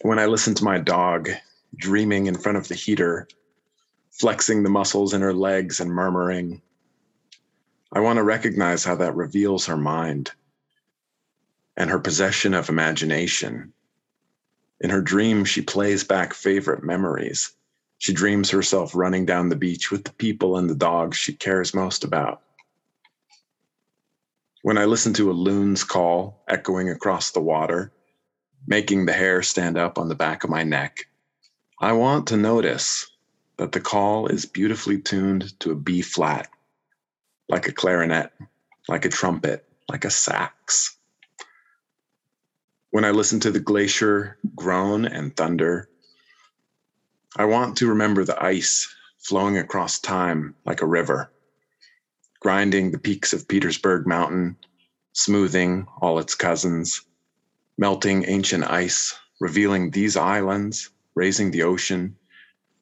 When 0.00 0.18
I 0.18 0.26
listen 0.26 0.54
to 0.54 0.64
my 0.64 0.78
dog 0.78 1.30
dreaming 1.76 2.26
in 2.26 2.36
front 2.36 2.58
of 2.58 2.66
the 2.66 2.74
heater, 2.74 3.28
flexing 4.10 4.64
the 4.64 4.70
muscles 4.70 5.14
in 5.14 5.20
her 5.20 5.32
legs 5.32 5.78
and 5.78 5.88
murmuring, 5.88 6.62
I 7.92 8.00
want 8.00 8.16
to 8.16 8.24
recognize 8.24 8.82
how 8.82 8.96
that 8.96 9.14
reveals 9.14 9.66
her 9.66 9.76
mind 9.76 10.32
and 11.76 11.88
her 11.90 12.00
possession 12.00 12.54
of 12.54 12.68
imagination 12.68 13.72
in 14.82 14.90
her 14.90 15.00
dream, 15.00 15.44
she 15.44 15.62
plays 15.62 16.02
back 16.02 16.34
favorite 16.34 16.82
memories. 16.82 17.52
She 17.98 18.12
dreams 18.12 18.50
herself 18.50 18.96
running 18.96 19.24
down 19.24 19.48
the 19.48 19.56
beach 19.56 19.92
with 19.92 20.02
the 20.02 20.12
people 20.12 20.56
and 20.56 20.68
the 20.68 20.74
dogs 20.74 21.16
she 21.16 21.32
cares 21.32 21.72
most 21.72 22.02
about. 22.02 22.42
When 24.62 24.76
I 24.76 24.86
listen 24.86 25.14
to 25.14 25.30
a 25.30 25.32
loon's 25.32 25.84
call 25.84 26.42
echoing 26.48 26.90
across 26.90 27.30
the 27.30 27.40
water, 27.40 27.92
making 28.66 29.06
the 29.06 29.12
hair 29.12 29.40
stand 29.42 29.78
up 29.78 29.98
on 29.98 30.08
the 30.08 30.16
back 30.16 30.42
of 30.42 30.50
my 30.50 30.64
neck, 30.64 31.06
I 31.80 31.92
want 31.92 32.26
to 32.28 32.36
notice 32.36 33.08
that 33.58 33.70
the 33.70 33.80
call 33.80 34.26
is 34.26 34.46
beautifully 34.46 35.00
tuned 35.00 35.58
to 35.60 35.70
a 35.70 35.76
B 35.76 36.02
flat, 36.02 36.48
like 37.48 37.68
a 37.68 37.72
clarinet, 37.72 38.32
like 38.88 39.04
a 39.04 39.08
trumpet, 39.08 39.64
like 39.88 40.04
a 40.04 40.10
sax. 40.10 40.96
When 42.92 43.06
I 43.06 43.10
listen 43.10 43.40
to 43.40 43.50
the 43.50 43.58
glacier 43.58 44.36
groan 44.54 45.06
and 45.06 45.34
thunder, 45.34 45.88
I 47.34 47.46
want 47.46 47.78
to 47.78 47.88
remember 47.88 48.22
the 48.22 48.44
ice 48.44 48.94
flowing 49.18 49.56
across 49.56 49.98
time 49.98 50.56
like 50.66 50.82
a 50.82 50.86
river, 50.86 51.32
grinding 52.38 52.90
the 52.90 52.98
peaks 52.98 53.32
of 53.32 53.48
Petersburg 53.48 54.06
Mountain, 54.06 54.58
smoothing 55.14 55.86
all 56.02 56.18
its 56.18 56.34
cousins, 56.34 57.00
melting 57.78 58.26
ancient 58.28 58.64
ice, 58.64 59.18
revealing 59.40 59.90
these 59.90 60.18
islands, 60.18 60.90
raising 61.14 61.50
the 61.50 61.62
ocean, 61.62 62.18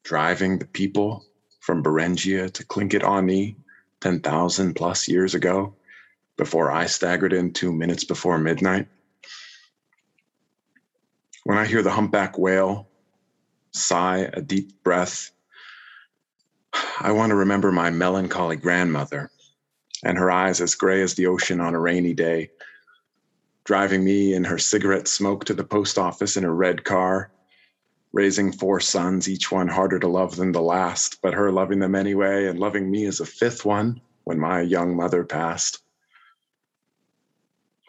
driving 0.03 0.59
the 0.59 0.67
people 0.67 1.25
from 1.61 1.81
Beringia 1.81 2.51
to 2.51 2.65
Tlingit 2.65 3.09
Ani 3.09 3.55
10,000 4.01 4.73
plus 4.73 5.07
years 5.07 5.35
ago 5.35 5.73
before 6.35 6.69
I 6.69 6.87
staggered 6.87 7.31
in 7.31 7.53
two 7.53 7.71
minutes 7.71 8.03
before 8.03 8.37
midnight. 8.37 8.89
When 11.43 11.57
I 11.57 11.65
hear 11.65 11.81
the 11.81 11.91
humpback 11.91 12.37
whale 12.37 12.87
sigh 13.71 14.29
a 14.31 14.41
deep 14.41 14.83
breath, 14.83 15.31
I 16.99 17.13
want 17.13 17.31
to 17.31 17.35
remember 17.35 17.71
my 17.71 17.89
melancholy 17.89 18.57
grandmother 18.57 19.31
and 20.03 20.17
her 20.17 20.29
eyes 20.29 20.61
as 20.61 20.75
gray 20.75 21.01
as 21.01 21.15
the 21.15 21.27
ocean 21.27 21.59
on 21.59 21.73
a 21.73 21.79
rainy 21.79 22.13
day, 22.13 22.51
driving 23.63 24.03
me 24.03 24.33
in 24.33 24.43
her 24.43 24.59
cigarette 24.59 25.07
smoke 25.07 25.45
to 25.45 25.53
the 25.53 25.63
post 25.63 25.97
office 25.97 26.37
in 26.37 26.43
a 26.43 26.53
red 26.53 26.83
car, 26.83 27.31
raising 28.13 28.51
four 28.51 28.79
sons, 28.79 29.27
each 29.27 29.51
one 29.51 29.67
harder 29.67 29.99
to 29.99 30.07
love 30.07 30.35
than 30.35 30.51
the 30.51 30.61
last, 30.61 31.17
but 31.23 31.33
her 31.33 31.51
loving 31.51 31.79
them 31.79 31.95
anyway 31.95 32.45
and 32.45 32.59
loving 32.59 32.89
me 32.89 33.05
as 33.05 33.19
a 33.19 33.25
fifth 33.25 33.65
one 33.65 33.99
when 34.25 34.39
my 34.39 34.61
young 34.61 34.95
mother 34.95 35.23
passed. 35.23 35.79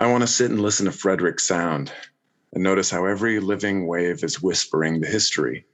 I 0.01 0.11
want 0.11 0.23
to 0.23 0.27
sit 0.27 0.51
and 0.51 0.61
listen 0.61 0.87
to 0.87 0.93
Frederick's 0.93 1.47
sound 1.47 1.93
and 2.53 2.63
notice 2.63 2.91
how 2.91 3.07
every 3.07 3.41
living 3.41 3.87
wave 3.87 4.23
is 4.23 4.43
whispering 4.43 5.01
the 5.01 5.07
history 5.07 5.65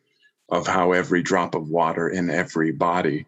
of 0.51 0.67
how 0.67 0.93
every 0.93 1.23
drop 1.23 1.55
of 1.55 1.69
water 1.69 2.09
in 2.09 2.31
every 2.31 2.73
body 2.73 3.27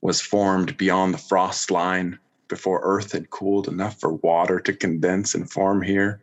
was 0.00 0.20
formed 0.20 0.76
beyond 0.76 1.12
the 1.12 1.18
frost 1.18 1.70
line 1.70 2.18
before 2.48 2.80
Earth 2.82 3.12
had 3.12 3.30
cooled 3.30 3.68
enough 3.68 4.00
for 4.00 4.14
water 4.14 4.58
to 4.60 4.72
condense 4.72 5.34
and 5.34 5.50
form 5.50 5.82
here. 5.82 6.22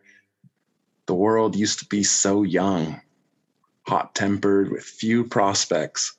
The 1.05 1.15
world 1.15 1.55
used 1.55 1.79
to 1.79 1.85
be 1.85 2.03
so 2.03 2.43
young, 2.43 3.01
hot 3.87 4.15
tempered, 4.15 4.71
with 4.71 4.83
few 4.83 5.23
prospects, 5.23 6.17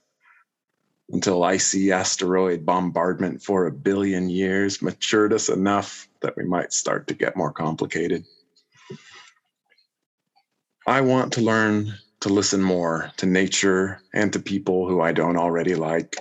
until 1.10 1.42
icy 1.42 1.90
asteroid 1.90 2.64
bombardment 2.64 3.42
for 3.42 3.66
a 3.66 3.72
billion 3.72 4.28
years 4.30 4.80
matured 4.80 5.32
us 5.32 5.48
enough 5.48 6.08
that 6.20 6.36
we 6.36 6.44
might 6.44 6.72
start 6.72 7.06
to 7.08 7.14
get 7.14 7.36
more 7.36 7.52
complicated. 7.52 8.24
I 10.88 11.02
want 11.02 11.34
to 11.34 11.42
learn 11.42 11.92
to 12.20 12.30
listen 12.30 12.62
more 12.62 13.12
to 13.18 13.26
nature 13.26 14.00
and 14.14 14.32
to 14.32 14.38
people 14.38 14.88
who 14.88 15.02
I 15.02 15.12
don't 15.12 15.36
already 15.36 15.74
like 15.74 16.16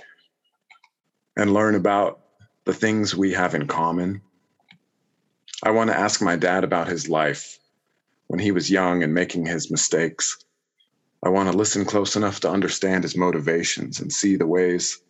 and 1.38 1.54
learn 1.54 1.74
about 1.74 2.20
the 2.66 2.74
things 2.74 3.16
we 3.16 3.32
have 3.32 3.54
in 3.54 3.66
common. 3.66 4.20
I 5.62 5.70
want 5.70 5.88
to 5.88 5.98
ask 5.98 6.20
my 6.20 6.36
dad 6.36 6.64
about 6.64 6.86
his 6.86 7.08
life 7.08 7.58
when 8.26 8.40
he 8.40 8.52
was 8.52 8.70
young 8.70 9.02
and 9.02 9.14
making 9.14 9.46
his 9.46 9.70
mistakes. 9.70 10.36
I 11.22 11.30
want 11.30 11.50
to 11.50 11.56
listen 11.56 11.86
close 11.86 12.14
enough 12.14 12.40
to 12.40 12.50
understand 12.50 13.04
his 13.04 13.16
motivations 13.16 14.00
and 14.00 14.12
see 14.12 14.36
the 14.36 14.46
ways 14.46 15.00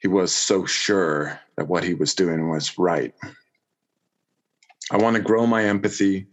he 0.00 0.08
was 0.08 0.34
so 0.34 0.66
sure 0.66 1.38
that 1.56 1.68
what 1.68 1.84
he 1.84 1.94
was 1.94 2.12
doing 2.12 2.50
was 2.50 2.76
right. 2.76 3.14
I 4.90 4.96
want 4.96 5.14
to 5.14 5.22
grow 5.22 5.46
my 5.46 5.62
empathy 5.66 6.26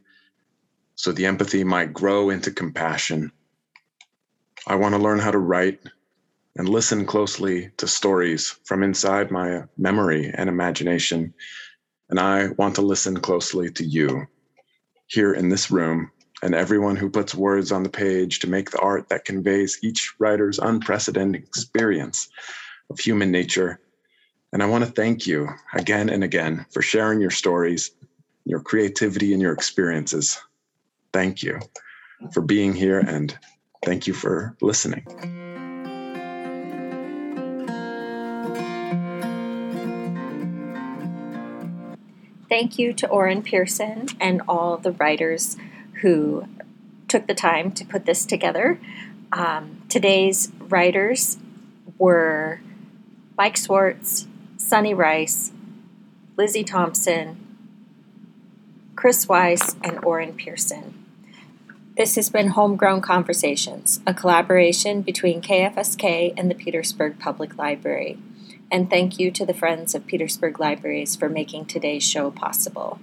so 0.95 1.11
the 1.11 1.25
empathy 1.25 1.63
might 1.63 1.93
grow 1.93 2.29
into 2.29 2.51
compassion. 2.51 3.31
I 4.65 4.75
want 4.75 4.95
to 4.95 5.01
learn 5.01 5.19
how 5.19 5.31
to 5.31 5.37
write 5.37 5.79
and 6.55 6.69
listen 6.69 7.05
closely 7.05 7.69
to 7.77 7.87
stories 7.87 8.57
from 8.63 8.81
inside 8.81 9.29
my 9.29 9.63
memory 9.77 10.31
and 10.33 10.49
imagination. 10.49 11.33
And 12.09 12.19
I 12.19 12.47
want 12.57 12.75
to 12.75 12.81
listen 12.81 13.19
closely 13.19 13.69
to 13.71 13.83
you 13.83 14.25
here 15.07 15.33
in 15.33 15.49
this 15.49 15.69
room 15.69 16.11
and 16.41 16.55
everyone 16.55 16.95
who 16.95 17.09
puts 17.09 17.35
words 17.35 17.71
on 17.71 17.83
the 17.83 17.89
page 17.89 18.39
to 18.39 18.49
make 18.49 18.71
the 18.71 18.79
art 18.79 19.09
that 19.09 19.25
conveys 19.25 19.79
each 19.83 20.15
writer's 20.17 20.59
unprecedented 20.59 21.43
experience 21.43 22.29
of 22.89 22.99
human 22.99 23.31
nature. 23.31 23.79
And 24.53 24.63
I 24.63 24.67
want 24.67 24.85
to 24.85 24.91
thank 24.91 25.27
you 25.27 25.49
again 25.73 26.09
and 26.09 26.23
again 26.23 26.65
for 26.71 26.81
sharing 26.81 27.19
your 27.19 27.31
stories, 27.31 27.91
your 28.45 28.61
creativity, 28.61 29.33
and 29.33 29.41
your 29.41 29.53
experiences 29.53 30.39
thank 31.15 31.43
you 31.43 31.61
for 32.33 32.41
being 32.41 32.73
here 32.73 32.99
and 32.99 33.37
thank 33.85 34.05
you 34.05 34.13
for 34.13 34.53
listening. 34.61 35.05
Thank 42.49 42.77
you 42.77 42.91
to 42.91 43.07
Oren 43.07 43.43
Pearson 43.43 44.07
and 44.19 44.41
all 44.45 44.75
the 44.75 44.91
writers 44.91 45.55
who 46.01 46.47
took 47.07 47.27
the 47.27 47.33
time 47.33 47.71
to 47.71 47.85
put 47.85 48.05
this 48.05 48.25
together. 48.25 48.77
Um, 49.31 49.83
today's 49.87 50.51
writers 50.59 51.37
were 51.97 52.59
Mike 53.37 53.55
Swartz, 53.55 54.27
Sunny 54.57 54.93
Rice, 54.93 55.53
Lizzie 56.35 56.65
Thompson, 56.65 57.37
Chris 58.97 59.29
Weiss, 59.29 59.77
and 59.81 60.03
Oren 60.03 60.33
Pearson. 60.33 60.94
This 61.97 62.15
has 62.15 62.29
been 62.29 62.49
Homegrown 62.49 62.99
Conversations, 62.99 64.01
a 64.05 64.13
collaboration 64.13 65.01
between 65.01 65.41
KFSK 65.41 66.33
and 66.35 66.51
the 66.51 66.55
Petersburg 66.55 67.19
Public 67.19 67.57
Library. 67.57 68.19
And 68.69 68.89
thank 68.89 69.17
you 69.17 69.31
to 69.31 69.45
the 69.45 69.53
Friends 69.53 69.95
of 69.95 70.05
Petersburg 70.05 70.59
Libraries 70.59 71.15
for 71.15 71.29
making 71.29 71.67
today's 71.67 72.03
show 72.03 72.31
possible. 72.31 72.99